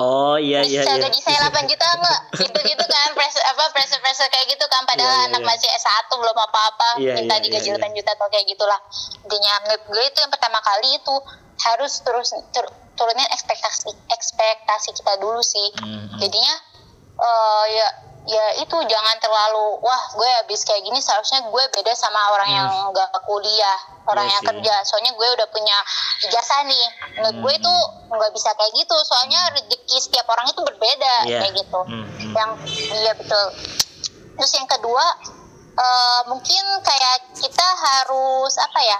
Oh 0.00 0.34
iya 0.34 0.64
iya 0.64 0.82
bisa 0.82 0.96
iya. 0.96 1.04
gaji 1.04 1.20
saya 1.20 1.38
8 1.46 1.68
juta 1.68 1.84
enggak? 1.94 2.20
gitu 2.42 2.58
gitu 2.64 2.84
kan 2.88 3.08
pressure 3.12 3.44
apa 3.44 3.70
pressure 3.70 4.00
pressure 4.00 4.26
kayak 4.26 4.48
gitu 4.48 4.64
kan 4.66 4.82
padahal 4.82 5.04
Iya, 5.04 5.20
iya, 5.20 5.28
anak 5.28 5.42
iya. 5.44 5.48
masih 5.52 5.68
S1 5.70 6.08
belum 6.10 6.32
apa-apa 6.34 6.88
Iya, 6.96 7.12
minta 7.14 7.36
iya, 7.36 7.42
digaji 7.44 7.68
iya, 7.70 7.76
8 7.76 7.92
juta 7.92 8.10
atau 8.10 8.26
kayak 8.26 8.46
gitulah. 8.48 8.80
Intinya 9.20 9.52
gue 9.68 10.02
itu 10.02 10.18
yang 10.18 10.32
pertama 10.32 10.58
kali 10.64 10.96
itu 10.96 11.14
harus 11.60 11.92
terus 12.00 12.32
tur- 12.50 12.72
turunin 12.96 13.28
ekspektasi 13.30 13.92
ekspektasi 14.08 14.96
kita 14.96 15.12
dulu 15.20 15.44
sih. 15.44 15.68
Mhm. 15.76 16.18
Jadinya 16.18 16.54
eh, 17.12 17.64
ya 17.70 17.86
ya 18.22 18.46
itu 18.56 18.76
jangan 18.78 19.16
terlalu 19.18 19.78
wah 19.78 20.02
gue 20.12 20.28
habis 20.36 20.62
kayak 20.62 20.78
gini 20.80 20.94
seharusnya 20.96 21.42
gue 21.42 21.64
beda 21.72 21.90
sama 21.92 22.22
orang 22.30 22.48
yang 22.48 22.68
nggak 22.88 23.10
kuliah 23.24 23.78
orang 24.04 24.22
Hmm. 24.22 24.30
Iya 24.30 24.32
yang 24.32 24.42
sih. 24.42 24.48
kerja 24.48 24.74
soalnya 24.82 25.12
gue 25.12 25.28
udah 25.32 25.48
punya 25.48 25.76
ijazah 26.22 26.60
nih 26.64 26.86
menurut 27.16 27.36
gue 27.40 27.52
Hmm. 27.52 27.60
itu 27.60 27.74
nggak 28.08 28.32
bisa 28.32 28.50
kayak 28.52 28.72
gitu 28.76 28.96
soalnya 29.02 29.40
rezeki 29.52 29.96
setiap 29.98 30.26
orang 30.28 30.46
itu 30.46 30.60
berbeda 30.60 31.14
Iya. 31.24 31.38
kayak 31.40 31.54
gitu 31.56 31.80
Hmm, 31.82 32.06
hmm. 32.06 32.32
yang 32.32 32.50
iya 32.94 33.12
betul 33.12 33.46
terus 34.32 34.52
yang 34.52 34.66
kedua 34.66 35.06
eh, 35.72 36.20
mungkin 36.26 36.62
kayak 36.80 37.16
kita 37.34 37.66
harus 37.80 38.54
apa 38.56 38.80
ya 38.82 38.98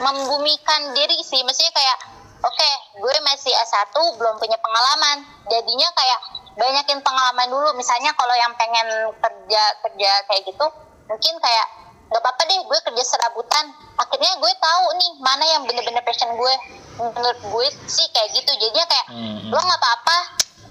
membumikan 0.00 0.92
diri 0.92 1.20
sih 1.20 1.42
maksudnya 1.42 1.70
kayak 1.70 1.98
oke 2.44 2.70
gue 3.00 3.14
masih 3.24 3.52
S1 3.52 3.94
belum 4.20 4.34
punya 4.38 4.58
pengalaman. 4.60 5.24
Jadinya 5.48 5.88
kayak 5.96 6.20
banyakin 6.54 7.00
pengalaman 7.02 7.48
dulu. 7.50 7.68
Misalnya 7.74 8.14
kalau 8.14 8.34
yang 8.36 8.52
pengen 8.54 8.86
kerja 9.18 9.62
kerja 9.82 10.10
kayak 10.30 10.42
gitu 10.46 10.66
mungkin 11.04 11.34
kayak 11.36 11.66
nggak 12.04 12.20
apa-apa 12.20 12.42
deh 12.46 12.60
gue 12.62 12.78
kerja 12.92 13.04
serabutan. 13.04 13.64
Akhirnya 13.98 14.32
gue 14.38 14.52
tahu 14.60 14.84
nih 14.96 15.10
mana 15.20 15.44
yang 15.44 15.62
bener-bener 15.66 16.04
passion 16.04 16.30
gue. 16.36 16.54
Menurut 17.00 17.40
gue 17.42 17.66
sih 17.90 18.06
kayak 18.14 18.30
gitu. 18.36 18.52
Jadinya 18.54 18.86
kayak 18.86 19.06
Hmm, 19.10 19.52
lo 19.52 19.60
nggak 19.60 19.80
apa-apa 19.80 20.16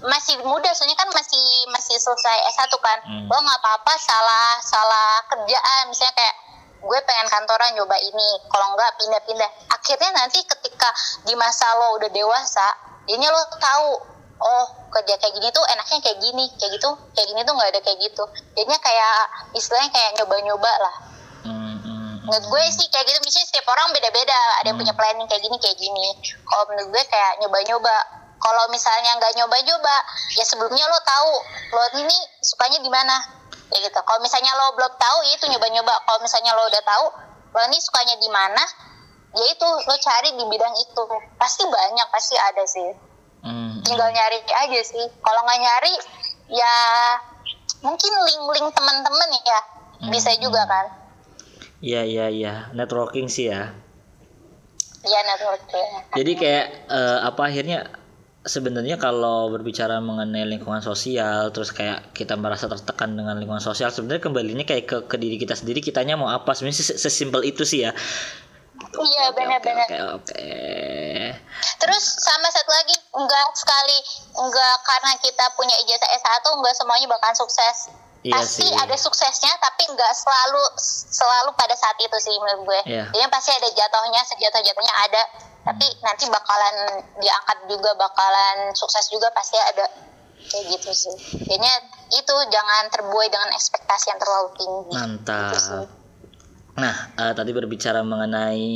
masih 0.08 0.40
muda. 0.42 0.70
Soalnya 0.72 0.96
kan 0.96 1.10
masih 1.12 1.44
masih 1.70 1.96
selesai 2.00 2.38
S1 2.56 2.72
kan. 2.80 2.98
Hmm. 3.04 3.26
lo 3.28 3.38
nggak 3.38 3.60
apa-apa 3.60 3.92
salah 4.00 4.56
salah 4.64 5.20
kerjaan. 5.28 5.92
Misalnya 5.92 6.14
kayak 6.16 6.36
gue 6.84 6.98
pengen 7.04 7.28
kantoran 7.28 7.70
nyoba 7.76 7.96
ini. 8.00 8.28
Kalau 8.48 8.66
enggak 8.72 8.90
pindah-pindah. 9.00 9.50
Akhirnya 9.72 10.10
nanti 10.16 10.40
ketika 10.74 10.90
di 11.22 11.38
masa 11.38 11.70
lo 11.78 12.02
udah 12.02 12.10
dewasa 12.10 12.66
jadinya 13.06 13.30
lo 13.30 13.42
tahu 13.62 13.88
oh 14.42 14.66
kerja 14.90 15.14
kayak 15.22 15.34
gini 15.38 15.48
tuh 15.54 15.62
enaknya 15.70 16.02
kayak 16.02 16.18
gini 16.18 16.50
kayak 16.58 16.72
gitu 16.74 16.90
kayak 17.14 17.26
gini 17.30 17.40
tuh 17.46 17.54
nggak 17.54 17.70
ada 17.70 17.80
kayak 17.82 17.98
gitu. 18.02 18.24
Jadinya 18.58 18.78
kayak 18.82 19.18
istilahnya 19.54 19.90
kayak 19.94 20.10
nyoba-nyoba 20.18 20.72
lah. 20.82 20.94
Hmm, 21.46 21.76
hmm, 21.82 22.12
menurut 22.26 22.46
gue 22.50 22.62
sih 22.74 22.86
kayak 22.90 23.06
gitu 23.06 23.18
misalnya 23.22 23.48
setiap 23.50 23.66
orang 23.70 23.94
beda-beda 23.94 24.38
ada 24.62 24.66
yang 24.70 24.78
punya 24.78 24.94
planning 24.94 25.26
kayak 25.30 25.42
gini 25.42 25.56
kayak 25.62 25.78
gini. 25.78 26.08
Kalau 26.46 26.64
menurut 26.70 26.88
gue 26.94 27.02
kayak 27.06 27.32
nyoba-nyoba. 27.42 27.96
Kalau 28.38 28.64
misalnya 28.68 29.10
nggak 29.18 29.32
nyoba-nyoba 29.40 29.96
ya 30.36 30.44
sebelumnya 30.44 30.84
lo 30.84 30.98
tahu 31.00 31.32
lo 31.74 31.84
ini 32.02 32.18
sukanya 32.42 32.78
di 32.82 32.90
mana 32.90 33.16
ya 33.70 33.78
gitu. 33.82 33.98
Kalau 34.02 34.20
misalnya 34.22 34.52
lo 34.58 34.74
belum 34.78 34.92
tahu 34.94 35.18
ya 35.30 35.32
itu 35.38 35.46
nyoba-nyoba. 35.50 35.94
Kalau 36.06 36.18
misalnya 36.22 36.52
lo 36.54 36.66
udah 36.70 36.82
tahu 36.86 37.06
lo 37.54 37.60
ini 37.70 37.78
sukanya 37.82 38.14
di 38.18 38.28
mana 38.30 38.62
ya 39.34 39.44
itu 39.50 39.66
lo 39.66 39.96
cari 39.98 40.28
di 40.38 40.44
bidang 40.46 40.74
itu. 40.78 41.02
Pasti 41.36 41.62
banyak 41.66 42.08
pasti 42.14 42.36
ada 42.38 42.64
sih. 42.64 42.90
Hmm, 43.44 43.76
hmm. 43.76 43.84
tinggal 43.84 44.08
nyari 44.08 44.38
aja 44.40 44.80
sih. 44.80 45.04
Kalau 45.20 45.40
nggak 45.44 45.60
nyari 45.60 45.94
ya 46.54 46.74
mungkin 47.84 48.12
link-link 48.24 48.68
teman-teman 48.72 49.30
ya. 49.44 49.60
Bisa 50.08 50.36
juga 50.40 50.64
kan? 50.68 50.86
Iya 51.84 52.02
iya 52.04 52.26
iya, 52.32 52.54
networking 52.72 53.28
sih 53.28 53.52
ya. 53.52 53.72
Iya 55.04 55.20
networking. 55.28 56.16
Jadi 56.16 56.32
kayak 56.36 56.66
eh, 56.88 57.18
apa 57.24 57.52
akhirnya 57.52 57.84
sebenarnya 58.44 58.96
kalau 59.00 59.48
berbicara 59.52 60.00
mengenai 60.00 60.44
lingkungan 60.48 60.80
sosial 60.84 61.48
terus 61.52 61.72
kayak 61.72 62.12
kita 62.12 62.36
merasa 62.36 62.68
tertekan 62.68 63.16
dengan 63.16 63.40
lingkungan 63.40 63.60
sosial 63.64 63.88
sebenarnya 63.88 64.20
kembalinya 64.20 64.64
kayak 64.68 64.84
ke, 64.84 64.96
ke 65.08 65.16
diri 65.16 65.36
kita 65.40 65.56
sendiri 65.56 65.80
kitanya 65.84 66.16
mau 66.16 66.32
apa? 66.32 66.52
Sebenarnya 66.56 66.80
ses- 66.80 67.00
sesimpel 67.00 67.44
itu 67.44 67.64
sih 67.68 67.84
ya 67.84 67.92
iya 69.04 69.24
benar-benar 69.32 69.86
oke 69.88 69.98
oke 70.22 70.42
Terus 71.84 72.04
sama 72.16 72.48
satu 72.48 72.70
lagi, 72.72 72.96
enggak 73.12 73.48
sekali, 73.52 73.98
enggak 74.40 74.74
karena 74.88 75.12
kita 75.20 75.44
punya 75.52 75.76
ijazah 75.84 76.10
S1 76.16 76.44
enggak 76.56 76.74
semuanya 76.76 77.06
bakalan 77.12 77.36
sukses. 77.36 77.92
Iya 78.24 78.40
pasti 78.40 78.64
sih. 78.64 78.72
ada 78.72 78.96
suksesnya 78.96 79.52
tapi 79.60 79.84
enggak 79.92 80.08
selalu 80.16 80.64
selalu 81.12 81.52
pada 81.60 81.76
saat 81.76 81.92
itu 82.00 82.16
sih 82.24 82.32
menurut 82.40 82.72
gue. 82.72 82.80
Iya. 82.88 83.04
Jadi 83.12 83.24
pasti 83.28 83.52
ada 83.52 83.68
jatuhnya, 83.68 84.20
sejatuh-jatuhnya 84.32 84.94
ada. 84.96 85.22
Tapi 85.64 85.86
nanti 86.00 86.24
bakalan 86.28 86.76
diangkat 87.20 87.58
juga, 87.68 87.92
bakalan 88.00 88.72
sukses 88.72 89.04
juga 89.12 89.28
pasti 89.36 89.60
ada. 89.60 89.84
Kayak 90.44 90.64
gitu 90.76 90.90
sih. 90.92 91.16
Jadinya 91.44 91.74
itu 92.12 92.34
jangan 92.48 92.88
terbuai 92.92 93.28
dengan 93.28 93.52
ekspektasi 93.52 94.12
yang 94.12 94.20
terlalu 94.20 94.48
tinggi. 94.56 94.92
Gitu 95.20 95.60
sih. 95.60 96.03
Nah 96.74 97.14
eh, 97.14 97.32
tadi 97.38 97.54
berbicara 97.54 98.02
mengenai 98.02 98.66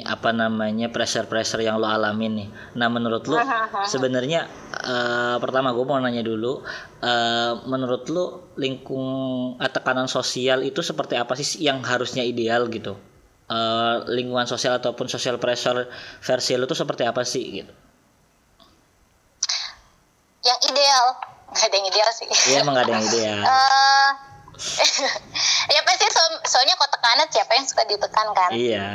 apa 0.00 0.32
namanya 0.32 0.88
pressure 0.88 1.28
pressure 1.28 1.60
yang 1.60 1.76
lo 1.76 1.84
alamin 1.84 2.32
nih. 2.40 2.48
Nah 2.80 2.88
menurut 2.88 3.28
lo 3.28 3.36
sebenarnya 3.92 4.48
eh, 4.80 5.36
pertama 5.36 5.76
gue 5.76 5.84
mau 5.84 6.00
nanya 6.00 6.24
dulu 6.24 6.64
eh, 7.04 7.52
menurut 7.68 8.08
lo 8.08 8.24
lingkung 8.56 9.04
eh, 9.60 9.68
tekanan 9.68 10.08
sosial 10.08 10.64
itu 10.64 10.80
seperti 10.80 11.20
apa 11.20 11.36
sih 11.36 11.60
yang 11.60 11.84
harusnya 11.84 12.24
ideal 12.24 12.64
gitu? 12.72 12.96
Eh, 13.44 13.96
lingkungan 14.08 14.48
sosial 14.48 14.80
ataupun 14.80 15.04
social 15.04 15.36
pressure 15.36 15.84
versi 16.24 16.56
lo 16.56 16.64
tuh 16.64 16.80
seperti 16.80 17.04
apa 17.04 17.28
sih 17.28 17.44
gitu? 17.60 17.72
Yang 20.44 20.60
ideal, 20.72 21.06
nggak 21.52 21.66
ada 21.68 21.76
yang 21.76 21.86
ideal 21.92 22.10
sih. 22.12 22.26
Iya 22.52 22.64
emang 22.64 22.72
gak 22.76 22.88
ada 22.88 22.94
yang 22.96 23.04
ideal. 23.04 23.40
Eh, 23.52 24.33
ya 25.74 25.80
pasti 25.84 26.06
so 26.08 26.22
soalnya 26.48 26.74
kok 26.76 26.90
tekanan 26.92 27.28
siapa 27.30 27.52
yang 27.56 27.66
suka 27.66 27.82
ditekan 27.88 28.28
kan? 28.32 28.50
Iya. 28.52 28.88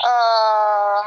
Eh 0.00 1.00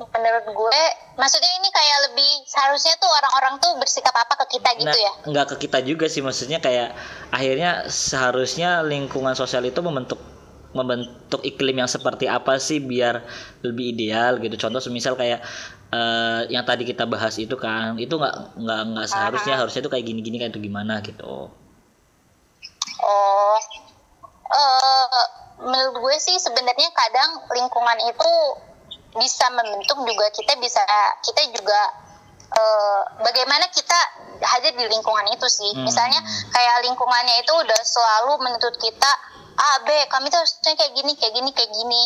menurut 0.00 0.46
gue 0.48 0.82
maksudnya 1.20 1.52
ini 1.60 1.68
kayak 1.68 1.98
lebih 2.08 2.32
seharusnya 2.48 2.96
tuh 2.96 3.10
orang-orang 3.12 3.60
tuh 3.60 3.76
bersikap 3.76 4.16
apa 4.16 4.32
ke 4.44 4.56
kita 4.56 4.70
gitu 4.80 4.88
nah, 4.88 4.96
ya? 4.96 5.12
nggak 5.28 5.46
ke 5.52 5.56
kita 5.68 5.84
juga 5.84 6.08
sih 6.08 6.24
maksudnya 6.24 6.56
kayak 6.56 6.96
akhirnya 7.28 7.84
seharusnya 7.92 8.80
lingkungan 8.80 9.36
sosial 9.36 9.60
itu 9.68 9.76
membentuk 9.84 10.16
membentuk 10.72 11.42
iklim 11.42 11.82
yang 11.82 11.90
seperti 11.90 12.30
apa 12.30 12.56
sih 12.62 12.78
biar 12.78 13.26
lebih 13.66 13.90
ideal 13.90 14.38
gitu. 14.38 14.54
Contoh 14.54 14.78
semisal 14.78 15.18
kayak 15.18 15.42
eh, 15.90 16.40
yang 16.48 16.62
tadi 16.62 16.86
kita 16.86 17.10
bahas 17.10 17.34
itu 17.42 17.58
kan 17.58 17.98
itu 17.98 18.14
nggak 18.14 18.54
nggak 18.54 18.82
nggak 18.94 19.06
seharusnya 19.10 19.54
harusnya 19.58 19.82
itu 19.82 19.90
kayak 19.90 20.04
gini-gini 20.06 20.36
kayak 20.38 20.54
itu 20.54 20.62
gimana 20.62 21.02
gitu 21.02 21.50
eh 24.50 25.22
menurut 25.60 25.94
gue 26.00 26.16
sih 26.18 26.36
sebenarnya 26.40 26.88
kadang 26.90 27.44
lingkungan 27.52 27.98
itu 28.08 28.32
bisa 29.14 29.46
membentuk 29.54 29.98
juga 30.06 30.26
kita 30.34 30.56
bisa 30.58 30.82
kita 31.22 31.42
juga 31.54 31.80
eh, 32.54 33.00
bagaimana 33.22 33.66
kita 33.70 33.98
hadir 34.40 34.72
di 34.72 34.88
lingkungan 34.88 35.28
itu 35.30 35.46
sih. 35.46 35.70
Hmm. 35.76 35.84
misalnya 35.84 36.20
kayak 36.50 36.82
lingkungannya 36.88 37.44
itu 37.44 37.52
udah 37.52 37.80
selalu 37.84 38.40
menuntut 38.40 38.74
kita 38.80 39.10
A 39.60 39.84
B 39.84 39.92
kami 40.08 40.32
tuh 40.32 40.40
harusnya 40.40 40.72
kayak 40.72 40.96
gini 40.96 41.12
kayak 41.14 41.34
gini 41.36 41.50
kayak 41.52 41.70
gini. 41.70 42.02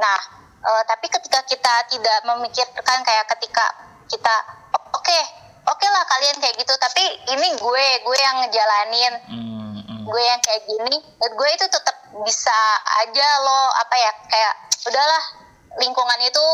Nah 0.00 0.20
eh, 0.64 0.82
tapi 0.88 1.06
ketika 1.12 1.44
kita 1.44 1.74
tidak 1.92 2.18
memikirkan 2.24 2.98
kayak 3.04 3.28
ketika 3.36 3.66
kita 4.08 4.34
oke 4.72 5.18
oke 5.68 5.86
lah 5.92 6.04
kalian 6.08 6.40
kayak 6.40 6.56
gitu. 6.56 6.72
Tapi 6.80 7.04
ini 7.36 7.48
gue 7.60 7.86
gue 8.00 8.16
yang 8.16 8.36
ngejalanin. 8.40 9.14
Hmm, 9.28 9.93
hmm. 10.04 10.12
gue 10.12 10.22
yang 10.22 10.40
kayak 10.44 10.62
gini 10.68 11.00
gue 11.16 11.48
itu 11.56 11.66
tetap 11.72 11.96
bisa 12.20 12.58
aja 13.00 13.26
lo 13.40 13.60
apa 13.80 13.96
ya 13.96 14.12
kayak 14.28 14.54
udahlah 14.84 15.24
lingkungan 15.80 16.20
itu 16.22 16.46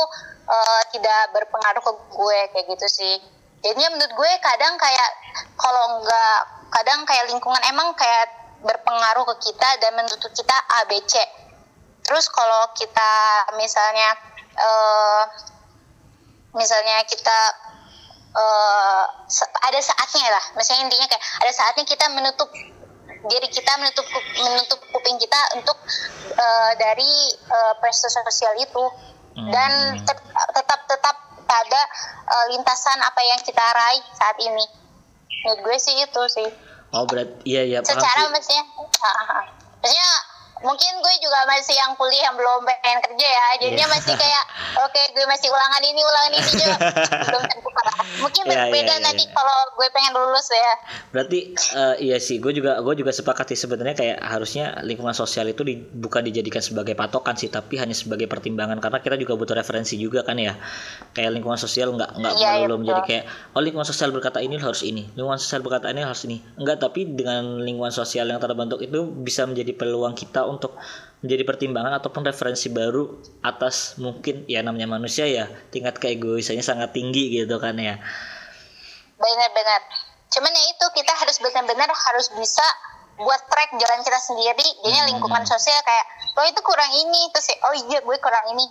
eh, 0.49 0.83
tidak 0.95 1.21
berpengaruh 1.35 1.83
ke 1.83 1.93
gue 2.15 2.39
kayak 2.55 2.67
gitu 2.71 2.87
sih. 2.89 3.15
Jadinya 3.61 3.93
menurut 3.93 4.13
gue 4.17 4.31
kadang 4.41 4.81
kayak 4.81 5.11
kalau 5.61 6.01
nggak 6.01 6.37
kadang 6.73 7.05
kayak 7.05 7.29
lingkungan 7.29 7.61
emang 7.69 7.93
kayak 7.93 8.33
berpengaruh 8.65 9.29
ke 9.37 9.53
kita 9.53 9.69
dan 9.85 10.01
menuntut 10.01 10.33
kita 10.33 10.57
A 10.81 10.89
B 10.89 10.97
C. 11.05 11.21
Terus 12.09 12.33
kalau 12.33 12.73
kita 12.73 13.13
misalnya 13.61 14.17
eh 14.57 15.23
misalnya 16.57 17.05
kita 17.05 17.39
se- 19.29 19.53
ada 19.61 19.81
saatnya 19.85 20.33
lah. 20.33 20.45
Misalnya 20.57 20.89
intinya 20.89 21.07
kayak 21.13 21.25
ada 21.45 21.53
saatnya 21.53 21.85
kita 21.85 22.09
menutup 22.17 22.49
diri 23.21 23.49
kita 23.49 23.73
menutup 23.77 24.07
menutup 24.39 24.81
kuping 24.91 25.17
kita 25.17 25.41
untuk 25.53 25.77
eh, 26.31 26.73
dari 26.77 27.13
eh, 27.35 27.73
pressure 27.79 28.13
sosial 28.13 28.57
itu 28.57 28.85
dan 29.51 29.71
Hmm. 29.95 30.05
tet- 30.05 30.27
tetap 30.53 30.81
tetap 30.85 31.17
pada 31.45 31.81
eh, 32.27 32.45
lintasan 32.51 32.99
apa 32.99 33.21
yang 33.23 33.41
kita 33.43 33.63
raih 33.63 34.03
saat 34.13 34.37
ini 34.39 34.65
menurut 35.45 35.61
gue 35.65 35.77
sih 35.79 35.97
itu 35.97 36.23
sih 36.29 36.49
oh 36.93 37.05
berarti 37.07 37.45
iya 37.45 37.63
iya 37.63 37.79
secara 37.81 38.29
maksudnya 38.29 38.65
ah. 39.01 39.45
maksudnya 39.81 40.09
mungkin 40.61 40.93
gue 40.97 41.15
juga 41.19 41.41
masih 41.47 41.73
yang 41.73 41.93
kuliah 41.95 42.29
yang 42.29 42.37
belum 42.37 42.61
pengen 42.63 43.01
kerja 43.03 43.27
ya 43.27 43.47
jadinya 43.59 43.79
Iya. 43.81 43.87
masih 43.91 44.15
kayak 44.15 44.45
oke 44.79 45.01
gue 45.11 45.27
masih 45.27 45.49
ulangan 45.49 45.83
ini 45.83 46.01
ulangan 46.01 46.33
ini 46.33 46.51
juga 46.51 46.77
belum 47.29 47.43
tentu 47.45 47.69
parah. 47.71 47.95
mungkin 48.19 48.43
Iya, 48.43 48.51
berbeda 48.61 48.95
iya, 48.95 49.03
nanti 49.03 49.25
iya. 49.25 49.33
kalau 49.33 49.57
gue 49.73 49.89
pengen 49.91 50.13
lulus 50.13 50.47
ya 50.49 50.73
Berarti 51.11 51.39
eh, 51.53 51.95
iya 52.01 52.17
sih, 52.19 52.39
gue 52.39 52.53
juga 52.53 52.79
gue 52.79 52.95
juga 52.95 53.11
sepakat 53.11 53.51
sih 53.51 53.59
sebenarnya 53.59 53.95
kayak 53.95 54.19
harusnya 54.21 54.79
lingkungan 54.81 55.11
sosial 55.13 55.49
itu 55.49 55.63
di- 55.63 55.81
bukan 55.81 56.23
dijadikan 56.23 56.61
sebagai 56.61 56.95
patokan 56.95 57.35
sih, 57.35 57.49
tapi 57.49 57.77
hanya 57.77 57.93
sebagai 57.93 58.27
pertimbangan 58.27 58.79
karena 58.79 59.01
kita 59.01 59.17
juga 59.17 59.35
butuh 59.35 59.57
referensi 59.57 59.97
juga 59.97 60.23
kan 60.23 60.39
ya. 60.39 60.55
Kayak 61.11 61.35
lingkungan 61.35 61.59
sosial 61.59 61.91
nggak 61.91 62.11
nggak 62.15 62.35
iya, 62.37 62.49
melulu 62.55 62.63
betul. 62.63 62.79
menjadi 62.79 63.01
kayak 63.03 63.25
oh 63.51 63.61
lingkungan 63.61 63.83
sosial 63.85 64.11
berkata 64.11 64.39
ini 64.39 64.55
harus 64.55 64.83
ini, 64.83 65.03
lingkungan 65.13 65.37
sosial 65.37 65.61
berkata 65.61 65.91
ini 65.91 66.01
harus 66.01 66.23
ini. 66.23 66.39
Enggak, 66.55 66.79
tapi 66.79 67.01
dengan 67.07 67.59
lingkungan 67.59 67.91
sosial 67.91 68.27
yang 68.27 68.39
terbentuk 68.39 68.79
itu 68.79 69.01
bisa 69.19 69.43
menjadi 69.45 69.75
peluang 69.75 70.15
kita 70.15 70.47
untuk 70.51 70.75
menjadi 71.21 71.45
pertimbangan 71.45 72.01
ataupun 72.01 72.27
referensi 72.27 72.73
baru 72.73 73.07
atas 73.45 74.01
mungkin 74.01 74.49
ya 74.49 74.65
namanya 74.65 74.89
manusia 74.89 75.29
ya 75.29 75.47
tingkat 75.71 76.01
keegoisannya 76.01 76.65
sangat 76.65 76.91
tinggi 76.97 77.31
gitu 77.31 77.57
kan 77.63 77.77
ya. 77.79 78.01
benar-benar. 79.21 79.85
Cuman 80.33 80.49
ya 80.49 80.65
itu 80.73 80.87
kita 80.97 81.13
harus 81.13 81.37
benar-benar 81.45 81.93
harus 81.93 82.33
bisa 82.33 82.65
buat 83.21 83.41
track 83.53 83.77
jalan 83.77 84.01
kita 84.01 84.17
sendiri. 84.17 84.65
Jadinya 84.81 85.05
Hmm. 85.05 85.11
lingkungan 85.13 85.45
sosial 85.45 85.77
kayak 85.85 86.07
lo 86.33 86.43
itu 86.49 86.61
kurang 86.65 86.89
ini. 86.89 87.29
Terus 87.37 87.53
ya, 87.53 87.57
oh 87.69 87.75
iya 87.77 87.99
gue 88.01 88.17
kurang 88.17 88.47
ini. 88.49 88.65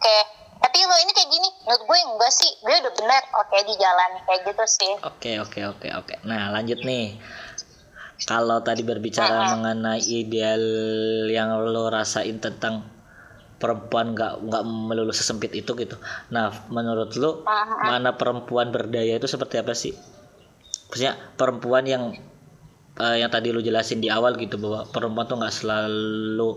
Oke. 0.00 0.18
Tapi 0.60 0.76
lo 0.84 0.96
ini 1.04 1.12
kayak 1.12 1.28
gini 1.28 1.48
menurut 1.68 1.82
gue 1.84 1.98
enggak 2.08 2.32
sih. 2.32 2.52
Gue 2.64 2.72
udah 2.80 2.92
benar 2.96 3.22
oke 3.36 3.56
di 3.68 3.74
jalan. 3.76 4.10
Kayak 4.24 4.40
gitu 4.48 4.64
sih. 4.64 4.92
Oke 5.04 5.32
oke 5.44 5.60
oke 5.76 5.88
oke. 5.92 6.14
Nah 6.24 6.56
lanjut 6.56 6.80
nih. 6.80 7.20
Kalau 8.20 8.60
tadi 8.60 8.84
berbicara 8.84 9.56
mengenai 9.56 10.02
ideal 10.04 10.60
yang 11.32 11.56
lo 11.56 11.88
rasain 11.88 12.36
tentang 12.36 12.84
perempuan 13.60 14.16
nggak 14.16 14.40
nggak 14.44 14.62
melulu 14.64 15.12
sesempit 15.12 15.52
itu 15.52 15.72
gitu. 15.76 15.96
Nah 16.32 16.48
menurut 16.72 17.12
lo 17.16 17.44
mana 17.80 18.16
perempuan 18.16 18.72
berdaya 18.72 19.16
itu 19.16 19.28
seperti 19.28 19.60
apa 19.60 19.72
sih? 19.76 19.92
Maksudnya 20.88 21.16
perempuan 21.36 21.84
yang 21.84 22.12
eh, 22.96 23.16
yang 23.20 23.28
tadi 23.32 23.52
lo 23.52 23.60
jelasin 23.60 24.00
di 24.00 24.08
awal 24.08 24.36
gitu 24.36 24.56
bahwa 24.56 24.84
perempuan 24.88 25.24
tuh 25.28 25.36
nggak 25.40 25.54
selalu 25.54 26.50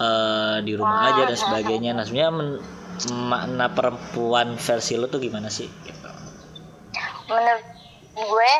eh, 0.00 0.56
di 0.64 0.72
rumah 0.76 1.12
aja 1.12 1.22
dan 1.28 1.38
sebagainya. 1.38 1.90
Nah 1.96 2.04
sebenarnya 2.04 2.32
men- 2.32 2.62
makna 3.06 3.66
perempuan 3.76 4.56
versi 4.56 4.96
lo 4.96 5.08
tuh 5.08 5.20
gimana 5.20 5.52
sih? 5.52 5.68
Gitu. 5.68 6.08
menurut 7.26 7.64
gue 8.14 8.52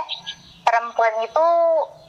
perempuan 0.67 1.15
itu 1.23 1.47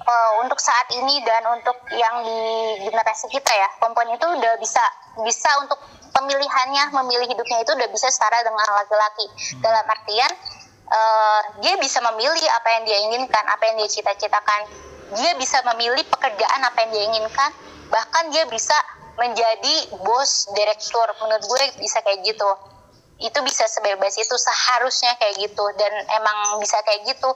eh, 0.01 0.31
untuk 0.41 0.57
saat 0.57 0.89
ini 0.97 1.21
dan 1.21 1.45
untuk 1.53 1.77
yang 1.93 2.25
di 2.25 2.41
generasi 2.89 3.29
kita 3.29 3.53
ya 3.53 3.69
perempuan 3.77 4.09
itu 4.09 4.25
udah 4.25 4.57
bisa 4.57 4.81
bisa 5.21 5.49
untuk 5.61 5.77
pemilihannya 6.09 6.89
memilih 6.97 7.29
hidupnya 7.29 7.61
itu 7.61 7.77
udah 7.77 7.89
bisa 7.93 8.09
setara 8.09 8.41
dengan 8.41 8.65
laki-laki. 8.65 9.29
Dalam 9.61 9.85
artian 9.85 10.31
eh, 10.89 11.41
dia 11.61 11.77
bisa 11.77 12.01
memilih 12.01 12.49
apa 12.57 12.67
yang 12.73 12.83
dia 12.89 12.97
inginkan 13.05 13.45
apa 13.45 13.63
yang 13.69 13.77
dia 13.77 13.89
cita-citakan. 13.93 14.65
Dia 15.15 15.39
bisa 15.39 15.63
memilih 15.71 16.03
pekerjaan 16.09 16.61
apa 16.65 16.77
yang 16.83 16.91
dia 16.91 17.03
inginkan 17.13 17.51
bahkan 17.87 18.27
dia 18.33 18.43
bisa 18.49 18.75
menjadi 19.21 19.75
bos 20.01 20.49
direktur. 20.57 21.07
Menurut 21.21 21.45
gue 21.45 21.59
bisa 21.79 22.01
kayak 22.01 22.25
gitu. 22.25 22.49
Itu 23.17 23.39
bisa 23.41 23.65
sebebas 23.65 24.13
itu 24.19 24.35
seharusnya 24.35 25.15
kayak 25.17 25.41
gitu. 25.41 25.65
Dan 25.79 25.89
emang 26.11 26.59
bisa 26.61 26.77
kayak 26.85 27.07
gitu 27.07 27.29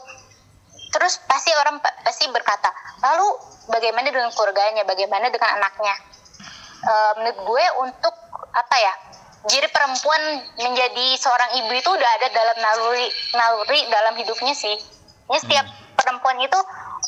terus 0.91 1.23
pasti 1.25 1.51
orang 1.55 1.79
pa- 1.79 1.95
pasti 2.03 2.27
berkata 2.29 2.69
lalu 3.01 3.27
bagaimana 3.71 4.11
dengan 4.11 4.31
keluarganya? 4.35 4.83
Bagaimana 4.83 5.31
dengan 5.31 5.57
anaknya? 5.57 5.95
Eh, 6.81 7.11
menurut 7.21 7.39
gue 7.45 7.65
untuk 7.85 8.15
apa 8.51 8.75
ya 8.77 8.93
jadi 9.49 9.65
perempuan 9.73 10.21
menjadi 10.61 11.17
seorang 11.17 11.49
ibu 11.61 11.71
itu 11.73 11.89
udah 11.89 12.11
ada 12.21 12.27
dalam 12.29 12.57
naluri 12.61 13.07
naluri 13.33 13.79
dalam 13.89 14.13
hidupnya 14.13 14.53
sih. 14.53 14.77
Ya 15.31 15.37
setiap 15.41 15.65
perempuan 15.97 16.37
itu 16.37 16.59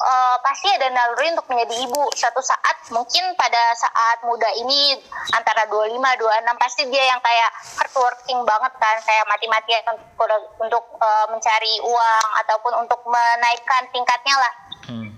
uh, 0.04 0.36
pasti 0.44 0.68
ada 0.68 0.92
naluri 0.92 1.32
untuk 1.32 1.48
menjadi 1.50 1.76
ibu. 1.88 2.04
Suatu 2.14 2.44
saat 2.44 2.92
mungkin 2.92 3.24
pada 3.40 3.74
saat 3.80 4.22
muda 4.28 4.52
ini 4.60 5.00
antara 5.32 5.66
25 5.72 5.96
26 5.98 6.62
pasti 6.62 6.84
dia 6.92 7.08
yang 7.08 7.22
kayak 7.24 7.50
hardworking 7.80 8.44
banget 8.44 8.74
kan, 8.78 8.96
kayak 9.08 9.26
mati-matian 9.32 9.84
untuk, 9.96 10.44
untuk 10.60 10.86
uh, 11.00 11.26
mencari 11.32 11.74
uang 11.82 12.28
ataupun 12.46 12.74
untuk 12.84 13.00
menaikkan 13.08 13.88
tingkatnya 13.96 14.36
lah. 14.36 14.54
Hmm. 14.92 15.10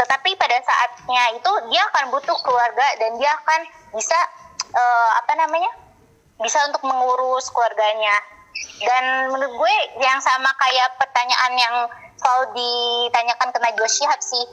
Tetapi 0.00 0.30
pada 0.40 0.56
saatnya 0.64 1.36
itu 1.36 1.52
dia 1.68 1.84
akan 1.92 2.08
butuh 2.08 2.38
keluarga 2.40 2.86
dan 2.96 3.20
dia 3.20 3.36
akan 3.36 3.60
bisa 3.92 4.16
uh, 4.72 5.10
apa 5.20 5.36
namanya? 5.36 5.70
bisa 6.40 6.56
untuk 6.72 6.80
mengurus 6.88 7.52
keluarganya. 7.52 8.16
Dan 8.80 9.28
menurut 9.28 9.60
gue 9.60 9.74
yang 10.00 10.16
sama 10.24 10.48
kayak 10.56 10.96
pertanyaan 10.96 11.52
yang 11.52 11.76
selalu 12.20 12.44
ditanyakan 12.52 13.48
ke 13.48 13.58
Najwa 13.64 13.88
Shihab 13.88 14.20
sih. 14.20 14.44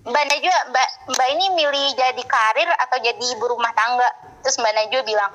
Mbak 0.00 0.24
Najwa 0.32 0.56
Mbak, 0.72 0.88
Mbak 1.12 1.28
ini 1.36 1.46
milih 1.52 1.86
jadi 1.92 2.22
karir 2.24 2.70
atau 2.88 2.96
jadi 3.04 3.24
ibu 3.36 3.44
rumah 3.52 3.76
tangga? 3.76 4.08
Terus 4.40 4.56
Mbak 4.56 4.72
Najwa 4.72 5.00
bilang 5.04 5.32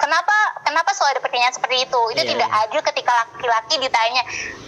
kenapa 0.00 0.36
kenapa 0.64 0.90
selalu 0.96 1.20
ada 1.20 1.22
pertanyaan 1.28 1.52
seperti 1.52 1.84
itu? 1.84 2.00
Itu 2.16 2.22
yeah. 2.24 2.30
tidak 2.32 2.50
adil 2.64 2.80
ketika 2.80 3.12
laki-laki 3.12 3.74
ditanya 3.76 4.22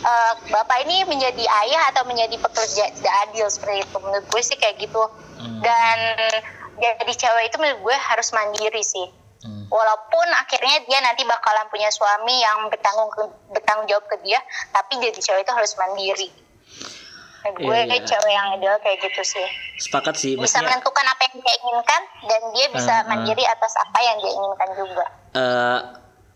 e, 0.05 0.13
bapak 0.53 0.85
ini 0.85 1.09
menjadi 1.09 1.45
ayah 1.65 1.89
atau 1.97 2.05
menjadi 2.05 2.37
pekerja? 2.37 2.85
Tidak 2.93 3.15
adil 3.29 3.49
seperti 3.49 3.89
itu. 3.89 3.97
Menurut 4.05 4.27
gue 4.29 4.43
sih 4.45 4.61
kayak 4.61 4.77
gitu. 4.77 5.01
Hmm. 5.35 5.61
dan 5.61 5.99
jadi 6.79 7.13
cewek 7.15 7.53
itu 7.53 7.57
menurut 7.61 7.81
gue 7.91 7.97
harus 7.97 8.29
mandiri 8.33 8.83
sih 8.83 9.07
Hmm. 9.45 9.69
Walaupun 9.69 10.27
akhirnya 10.41 10.81
dia 10.89 10.99
nanti 11.05 11.21
bakalan 11.29 11.69
punya 11.69 11.93
suami 11.93 12.41
yang 12.41 12.73
bertanggung 12.73 13.13
bertanggung 13.53 13.85
jawab 13.85 14.09
ke 14.09 14.17
dia, 14.25 14.41
tapi 14.73 14.97
jadi 14.97 15.21
cewek 15.21 15.45
itu 15.45 15.53
harus 15.53 15.73
mandiri. 15.77 16.29
Nah, 17.45 17.53
gue 17.53 17.77
iya, 17.77 17.85
iya. 17.93 18.01
cewek 18.01 18.33
yang 18.33 18.57
ideal 18.57 18.81
kayak 18.81 19.05
gitu 19.05 19.21
sih. 19.21 19.47
Sepakat 19.77 20.17
sih. 20.17 20.33
Bisa 20.41 20.65
menentukan 20.65 21.05
apa 21.05 21.29
yang 21.29 21.45
dia 21.45 21.55
inginkan 21.61 22.03
dan 22.25 22.41
dia 22.57 22.67
bisa 22.73 22.93
uh, 22.93 23.01
uh, 23.05 23.09
mandiri 23.13 23.45
atas 23.45 23.73
apa 23.77 23.99
yang 24.01 24.17
dia 24.25 24.33
inginkan 24.33 24.69
juga. 24.81 25.07
Uh, 25.37 25.81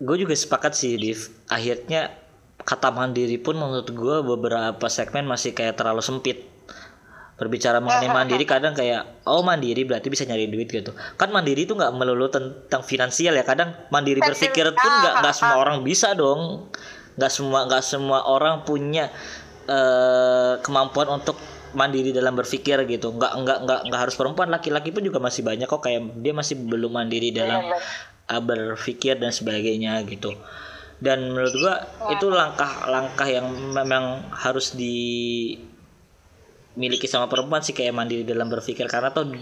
gue 0.04 0.16
juga 0.28 0.36
sepakat 0.36 0.76
sih, 0.76 1.00
Div. 1.00 1.32
Akhirnya 1.48 2.12
kata 2.60 2.92
mandiri 2.92 3.40
pun 3.40 3.56
menurut 3.56 3.88
gue 3.88 4.16
beberapa 4.20 4.86
segmen 4.92 5.24
masih 5.24 5.56
kayak 5.56 5.80
terlalu 5.80 6.04
sempit 6.04 6.44
berbicara 7.38 7.78
mengenai 7.78 8.10
mandiri 8.10 8.42
kadang 8.42 8.74
kayak 8.74 9.22
oh 9.30 9.46
mandiri 9.46 9.86
berarti 9.86 10.10
bisa 10.10 10.26
nyari 10.26 10.50
duit 10.50 10.66
gitu. 10.66 10.90
Kan 11.14 11.30
mandiri 11.30 11.70
itu 11.70 11.78
nggak 11.78 11.94
melulu 11.94 12.26
tentang 12.26 12.82
finansial 12.82 13.38
ya 13.38 13.46
kadang 13.46 13.78
mandiri 13.94 14.18
berpikir 14.18 14.74
pun 14.74 14.90
nggak 14.90 15.22
nggak 15.22 15.34
semua 15.38 15.56
orang 15.62 15.86
bisa 15.86 16.18
dong. 16.18 16.66
Nggak 17.14 17.30
semua 17.30 17.58
nggak 17.70 17.84
semua 17.86 18.18
orang 18.26 18.66
punya 18.66 19.06
uh, 19.70 20.58
kemampuan 20.66 21.14
untuk 21.14 21.38
mandiri 21.78 22.10
dalam 22.10 22.34
berpikir 22.34 22.82
gitu. 22.90 23.14
Nggak 23.14 23.32
nggak 23.38 23.58
nggak 23.62 23.80
nggak 23.86 24.00
harus 24.02 24.18
perempuan. 24.18 24.50
Laki-laki 24.50 24.90
pun 24.90 25.06
juga 25.06 25.22
masih 25.22 25.46
banyak 25.46 25.70
kok 25.70 25.78
kayak 25.78 26.18
dia 26.18 26.34
masih 26.34 26.58
belum 26.58 26.90
mandiri 26.90 27.30
dalam 27.30 27.70
uh, 28.26 28.42
berpikir 28.42 29.14
dan 29.14 29.30
sebagainya 29.30 30.02
gitu. 30.10 30.34
Dan 30.98 31.30
menurut 31.30 31.54
gua 31.54 31.86
itu 32.10 32.26
langkah-langkah 32.26 33.30
yang 33.30 33.46
memang 33.70 34.26
harus 34.34 34.74
di 34.74 35.54
miliki 36.78 37.10
sama 37.10 37.26
perempuan 37.26 37.60
sih 37.60 37.74
kayak 37.74 37.90
mandiri 37.90 38.22
dalam 38.22 38.46
berpikir. 38.46 38.86
Karena 38.86 39.10
tuh 39.10 39.34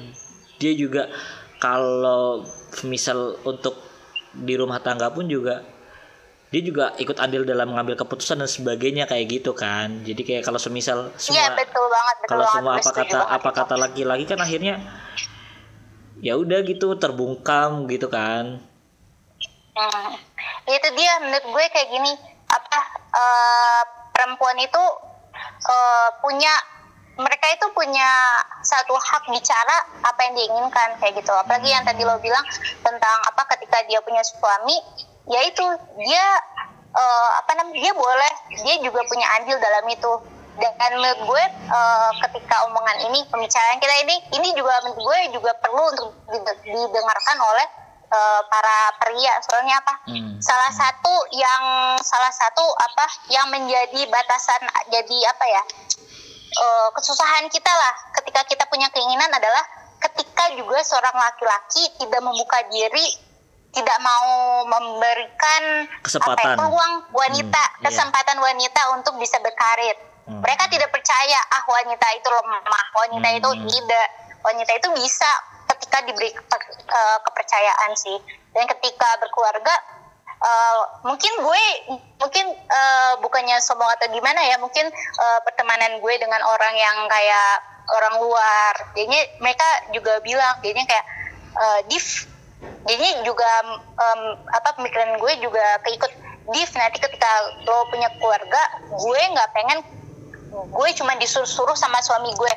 dia 0.56 0.72
juga 0.72 1.12
kalau 1.60 2.48
misal 2.88 3.36
untuk 3.44 3.76
di 4.32 4.56
rumah 4.56 4.80
tangga 4.80 5.12
pun 5.12 5.28
juga 5.28 5.64
dia 6.46 6.62
juga 6.62 6.94
ikut 6.96 7.18
andil 7.18 7.42
dalam 7.42 7.74
mengambil 7.74 7.98
keputusan 7.98 8.40
dan 8.40 8.48
sebagainya 8.48 9.04
kayak 9.04 9.28
gitu 9.28 9.52
kan. 9.52 10.06
Jadi 10.06 10.22
kayak 10.24 10.42
kalau 10.46 10.56
semisal 10.56 11.12
iya, 11.12 11.20
semua 11.20 11.36
ya, 11.36 11.46
betul 11.52 11.84
banget, 11.90 12.16
betul 12.16 12.30
kalau 12.32 12.44
semua 12.48 12.72
apa 12.78 12.90
kata 12.94 13.18
apa 13.28 13.50
kata 13.50 13.74
laki-laki 13.76 14.24
kan 14.24 14.40
akhirnya 14.40 14.74
ya 16.24 16.38
udah 16.38 16.64
gitu 16.64 16.96
terbungkam 16.96 17.84
gitu 17.90 18.08
kan. 18.08 18.62
Hmm. 19.76 20.16
itu 20.64 20.88
dia 20.96 21.12
menurut 21.20 21.44
gue 21.52 21.64
kayak 21.68 21.88
gini. 21.92 22.12
Apa 22.46 22.78
uh, 23.12 23.82
perempuan 24.14 24.56
itu 24.56 24.84
uh, 25.66 26.08
punya 26.24 26.54
mereka 27.16 27.46
itu 27.48 27.66
punya 27.72 28.08
satu 28.60 28.92
hak 28.92 29.24
bicara 29.32 29.76
apa 30.04 30.20
yang 30.28 30.34
diinginkan 30.36 31.00
kayak 31.00 31.16
gitu. 31.16 31.32
Apalagi 31.32 31.72
yang 31.72 31.84
tadi 31.84 32.04
lo 32.04 32.20
bilang 32.20 32.44
tentang 32.84 33.16
apa 33.24 33.42
ketika 33.56 33.80
dia 33.88 34.00
punya 34.04 34.20
suami 34.20 34.76
ya 35.26 35.40
itu 35.48 35.64
dia 35.96 36.24
uh, 36.92 37.30
apa 37.40 37.56
namanya 37.56 37.80
dia 37.80 37.92
boleh 37.96 38.32
dia 38.62 38.76
juga 38.84 39.00
punya 39.08 39.26
andil 39.40 39.56
dalam 39.56 39.84
itu. 39.88 40.12
Dan 40.56 40.72
menurut 40.96 41.20
gue 41.20 41.44
uh, 41.68 42.10
ketika 42.28 42.64
omongan 42.64 42.96
ini 43.12 43.20
pembicaraan 43.28 43.76
kita 43.76 43.96
ini 44.08 44.16
ini 44.40 44.48
juga 44.56 44.80
menurut 44.84 45.00
gue 45.04 45.18
juga 45.36 45.52
perlu 45.60 45.84
untuk 46.32 46.56
didengarkan 46.64 47.36
oleh 47.40 47.66
uh, 48.08 48.40
para 48.48 48.76
pria. 49.00 49.36
Soalnya 49.44 49.76
apa? 49.80 49.94
Hmm. 50.08 50.36
salah 50.40 50.72
satu 50.72 51.14
yang 51.32 51.96
salah 52.00 52.32
satu 52.32 52.64
apa 52.76 53.06
yang 53.32 53.48
menjadi 53.48 54.04
batasan 54.08 54.68
jadi 54.92 55.16
apa 55.32 55.44
ya 55.48 55.62
uh, 56.56 56.88
kesusahan 56.96 57.46
kita 57.52 57.68
lah 57.70 57.94
ketika 58.20 58.40
kita 58.48 58.64
punya 58.68 58.88
keinginan 58.92 59.28
adalah 59.32 59.64
ketika 60.00 60.52
juga 60.56 60.80
seorang 60.84 61.16
laki-laki 61.16 61.88
tidak 62.00 62.20
membuka 62.20 62.60
diri 62.68 63.06
tidak 63.76 63.98
mau 64.00 64.64
memberikan 64.64 65.84
kesempatan 66.00 66.56
apa, 66.56 66.60
peluang 66.64 66.94
wanita 67.12 67.62
hmm, 67.62 67.76
iya. 67.76 67.84
kesempatan 67.84 68.36
yeah. 68.40 68.46
wanita 68.48 68.82
untuk 68.96 69.14
bisa 69.20 69.36
berkarir 69.44 69.96
hmm. 70.28 70.40
mereka 70.40 70.64
tidak 70.72 70.88
percaya 70.88 71.38
ah 71.52 71.64
wanita 71.68 72.06
itu 72.16 72.28
lemah 72.28 72.86
wanita 73.04 73.28
hmm. 73.28 73.38
itu 73.40 73.50
tidak 73.76 74.06
wanita 74.40 74.72
itu 74.80 74.88
bisa 74.96 75.30
ketika 75.76 75.98
diberi 76.08 76.30
uh, 76.32 77.18
kepercayaan 77.26 77.92
sih 77.98 78.16
dan 78.56 78.64
ketika 78.64 79.18
berkeluarga 79.20 79.74
uh, 80.40 80.80
mungkin 81.06 81.32
gue 81.40 81.64
mungkin 82.20 82.46
uh, 82.52 83.12
bukannya 83.20 83.56
sombong 83.62 83.88
atau 83.96 84.08
gimana 84.12 84.40
ya 84.44 84.56
mungkin 84.60 84.88
uh, 84.92 85.40
pertemanan 85.44 86.00
gue 86.00 86.14
dengan 86.20 86.40
orang 86.44 86.74
yang 86.76 87.06
kayak 87.08 87.50
orang 87.86 88.14
luar. 88.20 88.74
Jadinya 88.98 89.22
mereka 89.40 89.68
juga 89.94 90.18
bilang 90.20 90.58
jadinya 90.60 90.86
kayak 90.88 91.06
uh, 91.56 91.80
div 91.86 92.06
jadinya 92.86 93.12
juga 93.26 93.50
um, 93.98 94.20
apa 94.50 94.78
pemikiran 94.80 95.18
gue 95.20 95.32
juga 95.40 95.64
keikut 95.86 96.12
div. 96.52 96.70
Nanti 96.74 96.98
ketika 97.00 97.30
lo 97.66 97.86
punya 97.92 98.10
keluarga 98.18 98.62
gue 98.90 99.20
nggak 99.32 99.50
pengen 99.54 99.78
gue 100.56 100.88
cuma 100.96 101.12
disuruh-suruh 101.20 101.76
sama 101.76 102.00
suami 102.00 102.32
gue. 102.32 102.52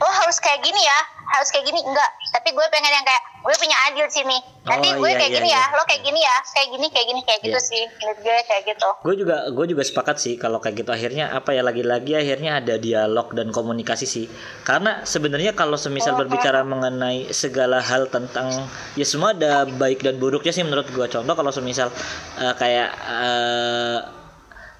Lo 0.00 0.08
harus 0.08 0.40
kayak 0.40 0.64
gini 0.64 0.80
ya 0.80 1.00
harus 1.30 1.48
kayak 1.54 1.64
gini 1.70 1.80
enggak. 1.84 2.10
Tapi 2.32 2.48
gue 2.50 2.66
pengen 2.72 2.92
yang 2.92 3.06
kayak 3.06 3.22
gue 3.42 3.54
punya 3.58 3.76
adil 3.90 4.06
sini 4.06 4.38
nanti 4.62 4.94
oh, 4.94 5.02
gue 5.02 5.10
iya, 5.10 5.18
kayak 5.18 5.32
iya, 5.34 5.38
gini 5.42 5.50
iya. 5.50 5.62
ya 5.66 5.74
lo 5.74 5.82
kayak 5.82 6.02
gini 6.06 6.20
ya 6.22 6.36
kayak 6.46 6.68
gini 6.70 6.86
kayak 6.94 7.06
gini 7.10 7.20
kayak 7.26 7.40
gitu 7.42 7.58
iya. 7.58 7.68
sih. 7.74 7.84
Menurut 7.98 8.18
gue 8.22 8.36
kayak 8.46 8.62
gitu. 8.70 8.88
Gue 9.02 9.14
juga 9.18 9.36
gue 9.50 9.66
juga 9.74 9.82
sepakat 9.82 10.16
sih 10.22 10.34
kalau 10.38 10.58
kayak 10.62 10.86
gitu. 10.86 10.90
Akhirnya 10.94 11.24
apa 11.34 11.50
ya 11.50 11.62
lagi-lagi 11.66 12.12
akhirnya 12.14 12.62
ada 12.62 12.74
dialog 12.78 13.34
dan 13.34 13.50
komunikasi 13.50 14.06
sih. 14.06 14.26
Karena 14.62 15.02
sebenarnya 15.02 15.58
kalau 15.58 15.74
semisal 15.74 16.14
oh, 16.14 16.18
berbicara 16.22 16.62
oh. 16.62 16.68
mengenai 16.70 17.34
segala 17.34 17.82
hal 17.82 18.06
tentang 18.10 18.70
ya 18.94 19.06
semua 19.06 19.34
ada 19.34 19.66
baik 19.66 20.06
dan 20.06 20.22
buruknya 20.22 20.54
sih 20.54 20.62
menurut 20.62 20.86
gue. 20.86 21.06
Contoh 21.10 21.34
kalau 21.34 21.50
semisal 21.50 21.90
uh, 22.38 22.54
kayak 22.54 22.90
uh, 23.02 23.98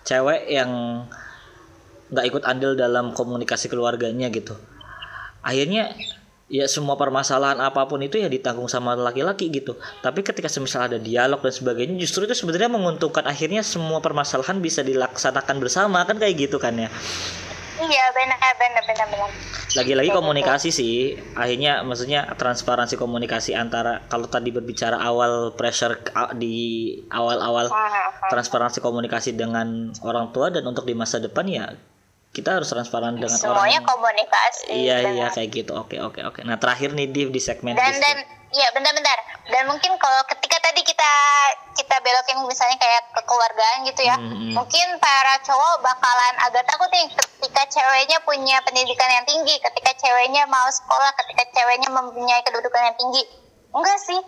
cewek 0.07 0.47
yang 0.47 0.71
nggak 2.13 2.27
ikut 2.29 2.43
andil 2.45 2.77
dalam 2.77 3.17
komunikasi 3.17 3.73
keluarganya 3.73 4.29
gitu. 4.29 4.55
Akhirnya 5.43 5.91
ya 6.53 6.69
semua 6.69 7.01
permasalahan 7.01 7.57
apa 7.65 7.89
pun 7.89 8.05
itu 8.05 8.21
ya 8.21 8.29
ditanggung 8.29 8.69
sama 8.69 8.93
laki-laki 8.93 9.49
gitu. 9.49 9.81
Tapi 10.05 10.21
ketika 10.21 10.53
semisal 10.53 10.85
ada 10.85 11.01
dialog 11.01 11.41
dan 11.41 11.49
sebagainya 11.49 11.97
justru 11.97 12.29
itu 12.29 12.37
sebenarnya 12.37 12.69
menguntungkan. 12.69 13.25
Akhirnya 13.25 13.65
semua 13.65 14.05
permasalahan 14.05 14.61
bisa 14.61 14.85
dilaksanakan 14.85 15.57
bersama 15.57 16.05
kan 16.05 16.21
kayak 16.21 16.37
gitu 16.37 16.61
kan 16.61 16.77
ya? 16.77 16.93
Iya 17.81 18.05
benar 18.15 18.39
benar 18.61 18.85
benar 18.85 19.07
benar. 19.09 19.31
Lagi-lagi 19.73 20.11
komunikasi 20.13 20.69
sih. 20.69 21.17
Akhirnya 21.33 21.81
maksudnya 21.81 22.29
transparansi 22.37 23.01
komunikasi 23.01 23.57
antara 23.57 24.05
kalau 24.13 24.29
tadi 24.29 24.53
berbicara 24.53 25.01
awal 25.01 25.57
pressure 25.57 26.05
di 26.37 26.93
awal-awal 27.09 27.73
transparansi 28.29 28.85
komunikasi 28.85 29.33
dengan 29.33 29.89
orang 30.05 30.31
tua 30.37 30.53
dan 30.53 30.69
untuk 30.69 30.85
di 30.85 30.93
masa 30.93 31.17
depan 31.17 31.49
ya 31.49 31.73
kita 32.33 32.57
harus 32.57 32.69
transparan 32.73 33.21
dengan 33.21 33.37
semuanya 33.37 33.85
orang 33.85 33.93
komunikasi 33.93 34.73
iya 34.73 35.05
iya 35.13 35.29
kayak 35.29 35.53
gitu. 35.53 35.77
Oke 35.77 36.01
oke 36.01 36.25
oke. 36.25 36.41
Nah 36.49 36.57
terakhir 36.57 36.97
nih 36.97 37.13
di 37.13 37.29
di 37.29 37.41
segmen 37.41 37.77
dan 37.77 37.93
dan 38.01 38.25
iya 38.57 38.69
bentar-bentar 38.73 39.19
dan 39.53 39.69
mungkin 39.69 39.93
kalau 40.01 40.21
ketika 40.29 40.57
tadi 40.65 40.81
kita 40.81 41.13
kita 41.77 41.97
belokin 42.05 42.41
misalnya 42.49 42.77
kayak 42.81 43.05
kekeluargaan 43.17 43.89
gitu 43.89 44.03
ya 44.05 44.17
hmm. 44.21 44.53
mungkin 44.53 44.87
para 45.01 45.41
cowok 45.41 45.81
bakalan 45.81 46.35
agak 46.45 46.65
takut 46.69 46.89
nih 46.93 47.09
ketika 47.17 47.63
ceweknya 47.69 48.21
punya 48.25 48.61
pendidikan 48.65 49.09
yang 49.09 49.25
tinggi 49.25 49.57
ketika 49.57 49.93
ceweknya 50.01 50.45
mau 50.49 50.69
sekolah 50.69 51.13
ketika 51.17 51.49
ceweknya 51.53 51.89
mempunyai 51.93 52.41
kedudukan 52.45 52.93
yang 52.93 52.97
tinggi. 52.97 53.25
Enggak 53.73 53.99
sih 54.05 54.21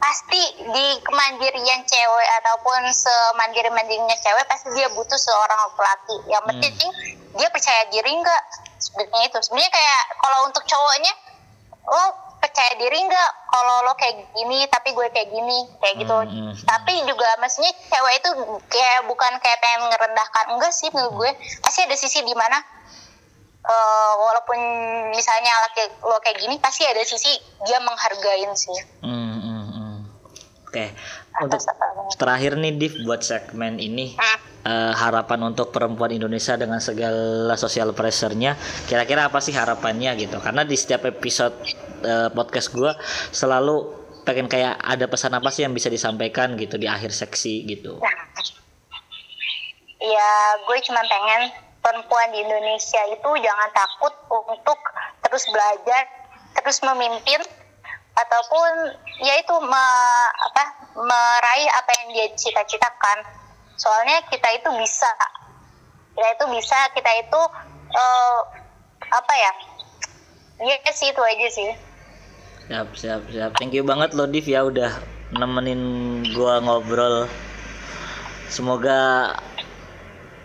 pasti 0.00 0.42
di 0.56 0.86
kemandirian 1.04 1.84
cewek 1.84 2.28
ataupun 2.40 2.88
semandiri 2.88 3.68
mandirinya 3.68 4.16
cewek 4.16 4.48
pasti 4.48 4.72
dia 4.72 4.88
butuh 4.90 5.20
seorang 5.20 5.60
laki-laki. 5.68 6.16
Yang 6.32 6.42
Hmm. 6.42 6.50
penting 6.56 6.90
dia 7.36 7.48
percaya 7.52 7.84
diri 7.92 8.12
nggak? 8.16 8.42
Sebenarnya 8.80 9.28
itu. 9.28 9.38
Sebenarnya 9.44 9.70
kayak 9.70 10.02
kalau 10.18 10.38
untuk 10.48 10.64
cowoknya 10.64 11.12
lo 11.84 12.04
percaya 12.40 12.72
diri 12.80 12.96
nggak? 12.96 13.30
Kalau 13.52 13.76
lo 13.84 13.92
kayak 14.00 14.32
gini 14.32 14.64
tapi 14.72 14.96
gue 14.96 15.06
kayak 15.12 15.28
gini 15.28 15.58
kayak 15.84 15.94
gitu. 16.00 16.16
Hmm, 16.16 16.32
hmm, 16.32 16.44
hmm. 16.48 16.64
tapi 16.64 16.92
juga 17.04 17.28
maksudnya 17.36 17.70
cewek 17.92 18.14
itu 18.24 18.30
kayak 18.72 19.04
bukan 19.04 19.32
kayak 19.36 19.60
pengen 19.60 19.84
ngerendahkan 19.84 20.44
enggak 20.56 20.72
sih 20.72 20.88
menurut 20.96 21.12
gue. 21.20 21.30
Pasti 21.60 21.84
ada 21.84 21.94
sisi 21.94 22.24
di 22.24 22.32
mana 22.32 22.56
eh, 23.60 24.12
walaupun 24.16 24.56
misalnya 25.12 25.52
laki 25.68 25.92
lo 26.08 26.16
kayak 26.24 26.40
gini 26.40 26.56
pasti 26.56 26.88
ada 26.88 27.04
sisi 27.04 27.28
dia 27.68 27.76
menghargain 27.84 28.48
sih. 28.56 28.72
Hmm, 29.04 29.12
hmm, 29.12 29.40
hmm. 29.44 29.49
Oke, 30.70 30.86
untuk 31.42 31.58
terakhir 32.14 32.54
nih 32.54 32.78
Div 32.78 33.02
buat 33.02 33.26
segmen 33.26 33.82
ini 33.82 34.14
eh, 34.62 34.92
harapan 34.94 35.50
untuk 35.50 35.74
perempuan 35.74 36.14
Indonesia 36.14 36.54
dengan 36.54 36.78
segala 36.78 37.58
sosial 37.58 37.90
pressure-nya 37.90 38.54
kira-kira 38.86 39.26
apa 39.26 39.42
sih 39.42 39.50
harapannya 39.50 40.14
gitu? 40.14 40.38
Karena 40.38 40.62
di 40.62 40.78
setiap 40.78 41.10
episode 41.10 41.58
eh, 42.06 42.30
podcast 42.30 42.70
gua 42.70 42.94
selalu 43.34 43.98
pengen 44.22 44.46
kayak 44.46 44.78
ada 44.78 45.10
pesan 45.10 45.34
apa 45.34 45.50
sih 45.50 45.66
yang 45.66 45.74
bisa 45.74 45.90
disampaikan 45.90 46.54
gitu 46.54 46.78
di 46.78 46.86
akhir 46.86 47.10
seksi 47.10 47.66
gitu. 47.66 47.98
Ya 49.98 50.30
gue 50.70 50.78
cuma 50.86 51.02
pengen 51.02 51.50
perempuan 51.82 52.30
di 52.30 52.46
Indonesia 52.46 53.02
itu 53.10 53.30
jangan 53.42 53.74
takut 53.74 54.14
untuk 54.30 54.78
terus 55.26 55.50
belajar, 55.50 56.06
terus 56.62 56.78
memimpin 56.86 57.42
ataupun 58.16 58.70
ya 59.22 59.34
itu 59.38 59.54
me- 59.62 60.32
apa 60.50 60.64
meraih 60.96 61.68
apa 61.70 61.90
yang 62.02 62.08
dia 62.14 62.26
cita-citakan. 62.34 63.18
Soalnya 63.76 64.20
kita 64.28 64.48
itu 64.54 64.68
bisa, 64.76 65.08
kita 66.12 66.28
itu 66.36 66.44
bisa, 66.52 66.78
kita 66.92 67.10
itu 67.16 67.40
eh, 67.96 68.38
apa 69.08 69.34
ya? 69.34 69.52
Ya 70.60 70.92
sih 70.92 71.08
itu 71.08 71.22
aja 71.24 71.48
sih. 71.48 71.70
siap 72.70 72.86
siap 72.94 73.26
siap 73.34 73.50
thank 73.58 73.74
you 73.74 73.82
banget 73.82 74.14
lo 74.14 74.30
Div 74.30 74.46
ya 74.46 74.62
udah 74.62 74.94
nemenin 75.34 76.22
gua 76.30 76.62
ngobrol 76.62 77.26
semoga 78.46 79.34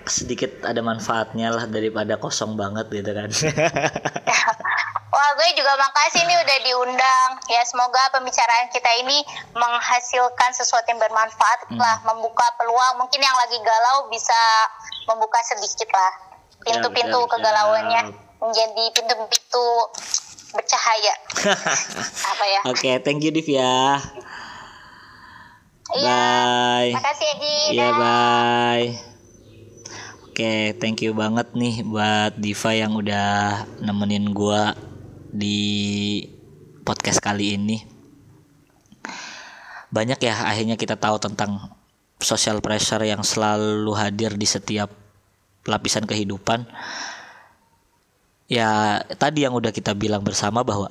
sedikit 0.10 0.50
ada 0.66 0.82
manfaatnya 0.82 1.54
lah 1.54 1.70
daripada 1.70 2.18
kosong 2.18 2.58
banget 2.58 2.90
gitu 2.90 3.12
kan 3.14 3.30
Wah, 5.16 5.32
gue 5.40 5.48
juga 5.56 5.80
makasih 5.80 6.28
nih 6.28 6.36
udah 6.44 6.58
diundang. 6.60 7.30
Ya, 7.48 7.64
semoga 7.64 8.12
pembicaraan 8.12 8.68
kita 8.68 8.92
ini 9.00 9.24
menghasilkan 9.56 10.52
sesuatu 10.52 10.92
yang 10.92 11.00
bermanfaat 11.00 11.72
Hmm. 11.72 11.80
lah, 11.80 12.04
membuka 12.04 12.44
peluang. 12.60 13.00
Mungkin 13.00 13.24
yang 13.24 13.32
lagi 13.40 13.56
galau 13.64 14.12
bisa 14.12 14.36
membuka 15.08 15.40
sedikit 15.48 15.88
lah 15.96 16.12
pintu-pintu 16.68 17.16
siap, 17.16 17.32
kegalauannya 17.32 18.02
siap. 18.12 18.44
menjadi 18.44 18.84
pintu-pintu 18.92 19.66
bercahaya. 20.52 21.16
Apa 22.36 22.46
ya? 22.52 22.60
Oke, 22.68 22.92
thank 23.00 23.24
you 23.24 23.32
Div 23.32 23.48
ya. 23.48 24.04
Iya. 25.96 26.24
Bye. 26.84 26.92
Makasih 26.92 27.28
Egi. 27.40 27.58
Iya, 27.80 27.88
bye. 27.96 28.88
Oke, 30.28 30.76
thank 30.84 31.00
you 31.00 31.16
banget 31.16 31.56
nih 31.56 31.88
buat 31.88 32.36
Diva 32.36 32.76
yang 32.76 33.00
udah 33.00 33.64
nemenin 33.80 34.36
gua 34.36 34.76
di 35.36 35.60
podcast 36.88 37.20
kali 37.20 37.60
ini. 37.60 37.78
Banyak 39.92 40.20
ya 40.24 40.48
akhirnya 40.48 40.80
kita 40.80 40.96
tahu 40.96 41.20
tentang 41.20 41.76
social 42.24 42.64
pressure 42.64 43.04
yang 43.04 43.22
selalu 43.22 43.92
hadir 43.96 44.34
di 44.40 44.48
setiap 44.48 44.90
lapisan 45.68 46.08
kehidupan. 46.08 46.64
Ya, 48.46 49.02
tadi 49.18 49.44
yang 49.44 49.58
udah 49.58 49.74
kita 49.74 49.98
bilang 49.98 50.22
bersama 50.22 50.62
bahwa 50.62 50.86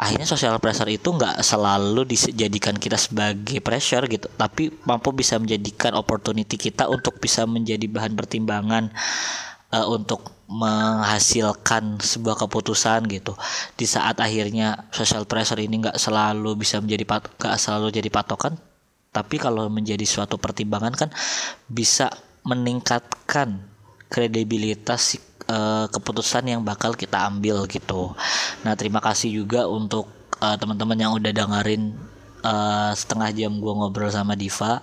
akhirnya 0.00 0.24
social 0.24 0.56
pressure 0.60 0.88
itu 0.88 1.12
nggak 1.12 1.44
selalu 1.44 2.08
dijadikan 2.08 2.76
kita 2.76 2.96
sebagai 2.96 3.60
pressure 3.60 4.04
gitu, 4.08 4.28
tapi 4.36 4.72
mampu 4.88 5.12
bisa 5.12 5.36
menjadikan 5.36 5.92
opportunity 5.96 6.56
kita 6.56 6.88
untuk 6.88 7.20
bisa 7.20 7.44
menjadi 7.44 7.84
bahan 7.84 8.16
pertimbangan 8.16 8.92
eh, 9.72 9.86
untuk 9.86 10.36
menghasilkan 10.46 11.98
sebuah 11.98 12.46
keputusan 12.46 13.10
gitu. 13.10 13.34
Di 13.74 13.86
saat 13.86 14.22
akhirnya 14.22 14.86
social 14.94 15.26
pressure 15.26 15.58
ini 15.58 15.82
nggak 15.82 15.98
selalu 15.98 16.54
bisa 16.54 16.78
menjadi 16.78 17.04
nggak 17.06 17.58
selalu 17.58 17.90
jadi 17.90 18.08
patokan, 18.10 18.54
tapi 19.10 19.36
kalau 19.42 19.66
menjadi 19.66 20.06
suatu 20.06 20.38
pertimbangan 20.38 20.94
kan 20.94 21.10
bisa 21.66 22.10
meningkatkan 22.46 23.58
kredibilitas 24.06 25.18
eh, 25.50 25.86
keputusan 25.90 26.46
yang 26.46 26.62
bakal 26.62 26.94
kita 26.94 27.26
ambil 27.26 27.66
gitu. 27.66 28.14
Nah 28.62 28.78
terima 28.78 29.02
kasih 29.02 29.34
juga 29.34 29.66
untuk 29.66 30.06
eh, 30.38 30.56
teman-teman 30.56 30.98
yang 30.98 31.12
udah 31.16 31.32
dengerin 31.34 32.15
eh, 32.46 32.92
setengah 32.94 33.30
jam 33.34 33.52
gua 33.58 33.74
ngobrol 33.74 34.08
sama 34.14 34.38
Diva. 34.38 34.80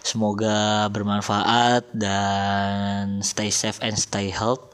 Semoga 0.00 0.88
bermanfaat 0.88 1.92
dan 1.92 3.20
stay 3.20 3.52
safe 3.52 3.78
and 3.84 4.00
stay 4.00 4.32
health. 4.32 4.72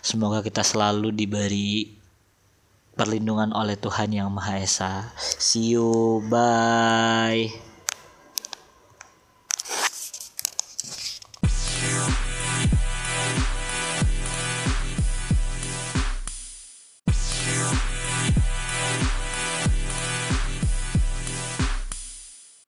Semoga 0.00 0.40
kita 0.46 0.62
selalu 0.62 1.10
diberi 1.10 1.98
perlindungan 2.96 3.52
oleh 3.52 3.76
Tuhan 3.76 4.14
yang 4.14 4.32
Maha 4.32 4.62
Esa. 4.62 5.12
See 5.18 5.76
you, 5.76 6.24
bye. 6.32 7.75